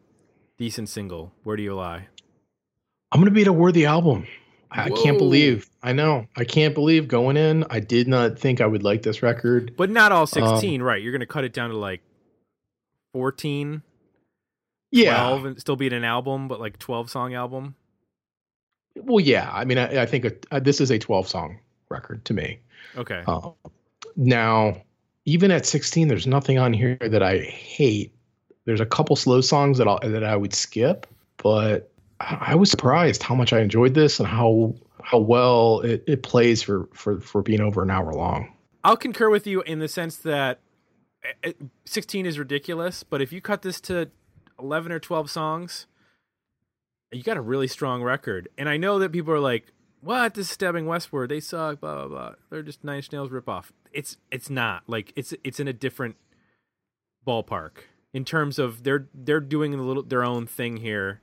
decent 0.58 0.88
single. 0.88 1.32
Where 1.44 1.56
do 1.56 1.62
you 1.62 1.74
lie? 1.74 2.08
I'm 3.10 3.20
gonna 3.20 3.30
be 3.30 3.42
at 3.42 3.48
a 3.48 3.52
worthy 3.52 3.84
album. 3.84 4.26
I, 4.72 4.84
I 4.84 4.90
can't 4.90 5.18
believe. 5.18 5.68
I 5.82 5.92
know. 5.92 6.26
I 6.36 6.44
can't 6.44 6.74
believe 6.74 7.06
going 7.06 7.36
in. 7.36 7.64
I 7.68 7.80
did 7.80 8.08
not 8.08 8.38
think 8.38 8.60
I 8.60 8.66
would 8.66 8.82
like 8.82 9.02
this 9.02 9.22
record. 9.22 9.74
But 9.76 9.90
not 9.90 10.12
all 10.12 10.26
16, 10.26 10.82
right? 10.82 11.02
You're 11.02 11.12
going 11.12 11.20
to 11.20 11.26
cut 11.26 11.44
it 11.44 11.52
down 11.52 11.70
to 11.70 11.76
like 11.76 12.00
14, 13.12 13.82
Yeah. 14.90 15.28
12, 15.28 15.44
and 15.44 15.60
still 15.60 15.76
be 15.76 15.88
an 15.88 16.04
album, 16.04 16.48
but 16.48 16.58
like 16.58 16.78
12 16.78 17.10
song 17.10 17.34
album. 17.34 17.74
Well, 18.96 19.20
yeah. 19.20 19.50
I 19.52 19.66
mean, 19.66 19.76
I, 19.76 20.02
I 20.02 20.06
think 20.06 20.24
a, 20.24 20.32
uh, 20.50 20.60
this 20.60 20.80
is 20.80 20.90
a 20.90 20.98
12 20.98 21.28
song 21.28 21.58
record 21.90 22.24
to 22.26 22.34
me. 22.34 22.60
Okay. 22.96 23.22
Uh, 23.26 23.50
now, 24.16 24.82
even 25.24 25.50
at 25.50 25.66
16, 25.66 26.08
there's 26.08 26.26
nothing 26.26 26.58
on 26.58 26.72
here 26.72 26.98
that 27.00 27.22
I 27.22 27.38
hate. 27.38 28.14
There's 28.64 28.80
a 28.80 28.86
couple 28.86 29.16
slow 29.16 29.40
songs 29.40 29.78
that 29.78 29.88
I 29.88 30.08
that 30.08 30.24
I 30.24 30.36
would 30.36 30.54
skip, 30.54 31.06
but 31.36 31.90
I, 32.20 32.54
was 32.54 32.70
surprised 32.70 33.22
how 33.22 33.34
much 33.34 33.52
I 33.52 33.60
enjoyed 33.60 33.94
this 33.94 34.20
and 34.20 34.28
how 34.28 34.74
how 35.02 35.18
well 35.18 35.80
it, 35.80 36.04
it 36.06 36.22
plays 36.22 36.62
for 36.62 36.88
for 36.92 37.20
for 37.20 37.42
being 37.42 37.60
over 37.60 37.82
an 37.82 37.90
hour 37.90 38.12
long. 38.12 38.52
I'll 38.84 38.96
concur 38.96 39.30
with 39.30 39.46
you 39.46 39.62
in 39.62 39.80
the 39.80 39.88
sense 39.88 40.16
that 40.18 40.60
eh, 41.24 41.50
eh, 41.50 41.52
16 41.84 42.26
is 42.26 42.38
ridiculous, 42.38 43.02
but 43.02 43.20
if 43.20 43.32
you 43.32 43.40
cut 43.40 43.62
this 43.62 43.80
to 43.82 44.10
11 44.58 44.92
or 44.92 44.98
12 44.98 45.30
songs, 45.30 45.86
you 47.12 47.22
got 47.22 47.36
a 47.36 47.40
really 47.40 47.68
strong 47.68 48.02
record. 48.02 48.48
And 48.58 48.68
I 48.68 48.76
know 48.76 48.98
that 49.00 49.12
people 49.12 49.32
are 49.32 49.40
like, 49.40 49.72
"What? 50.00 50.34
This 50.34 50.46
is 50.46 50.52
Stabbing 50.52 50.86
Westward. 50.86 51.30
They 51.30 51.40
suck. 51.40 51.80
Blah 51.80 51.94
blah 51.94 52.08
blah. 52.08 52.34
They're 52.50 52.62
just 52.62 52.84
Nine 52.84 52.98
Inch 52.98 53.10
Nails 53.10 53.30
ripoff." 53.30 53.70
It's 53.92 54.16
it's 54.30 54.50
not 54.50 54.84
like 54.86 55.12
it's 55.16 55.34
it's 55.44 55.60
in 55.60 55.68
a 55.68 55.72
different 55.72 56.16
ballpark 57.26 57.84
in 58.14 58.24
terms 58.24 58.58
of 58.58 58.82
they're 58.82 59.08
they're 59.14 59.40
doing 59.40 59.74
a 59.74 59.82
little 59.82 60.02
their 60.02 60.24
own 60.24 60.46
thing 60.46 60.78
here, 60.78 61.20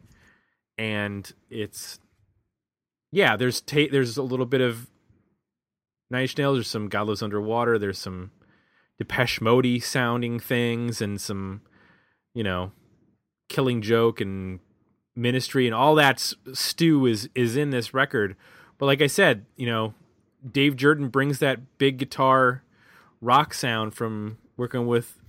and 0.77 1.31
it's 1.49 1.99
yeah. 3.11 3.35
There's 3.35 3.61
ta- 3.61 3.89
there's 3.91 4.17
a 4.17 4.23
little 4.23 4.45
bit 4.45 4.61
of 4.61 4.87
Inch 6.13 6.37
Nails. 6.37 6.57
There's 6.57 6.67
some 6.67 6.89
God 6.89 7.07
Lives 7.07 7.21
Underwater. 7.21 7.77
There's 7.77 7.99
some 7.99 8.31
Depeche 8.97 9.41
Mode 9.41 9.81
sounding 9.81 10.39
things, 10.39 11.01
and 11.01 11.21
some, 11.21 11.61
you 12.33 12.43
know, 12.43 12.71
Killing 13.47 13.81
Joke 13.81 14.19
and 14.19 14.59
Ministry, 15.15 15.67
and 15.67 15.75
all 15.75 15.95
that 15.95 16.33
stew 16.53 17.05
is 17.05 17.29
is 17.35 17.55
in 17.55 17.69
this 17.69 17.93
record. 17.93 18.35
But 18.77 18.87
like 18.87 19.01
I 19.01 19.07
said, 19.07 19.45
you 19.57 19.67
know, 19.67 19.93
Dave 20.49 20.75
Jerden 20.75 21.09
brings 21.09 21.39
that 21.39 21.77
big 21.77 21.97
guitar 21.97 22.63
rock 23.21 23.53
sound 23.53 23.93
from 23.93 24.37
working 24.57 24.87
with 24.87 25.19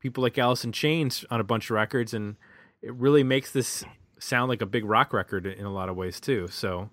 people 0.00 0.22
like 0.22 0.38
Alice 0.38 0.64
in 0.64 0.72
Chains 0.72 1.24
on 1.30 1.40
a 1.40 1.44
bunch 1.44 1.70
of 1.70 1.74
records, 1.74 2.14
and 2.14 2.36
it 2.82 2.94
really 2.94 3.22
makes 3.22 3.50
this 3.50 3.84
sound 4.18 4.48
like 4.48 4.62
a 4.62 4.66
big 4.66 4.84
rock 4.84 5.12
record 5.12 5.46
in 5.46 5.64
a 5.64 5.72
lot 5.72 5.88
of 5.88 5.96
ways 5.96 6.20
too. 6.20 6.48
So, 6.48 6.90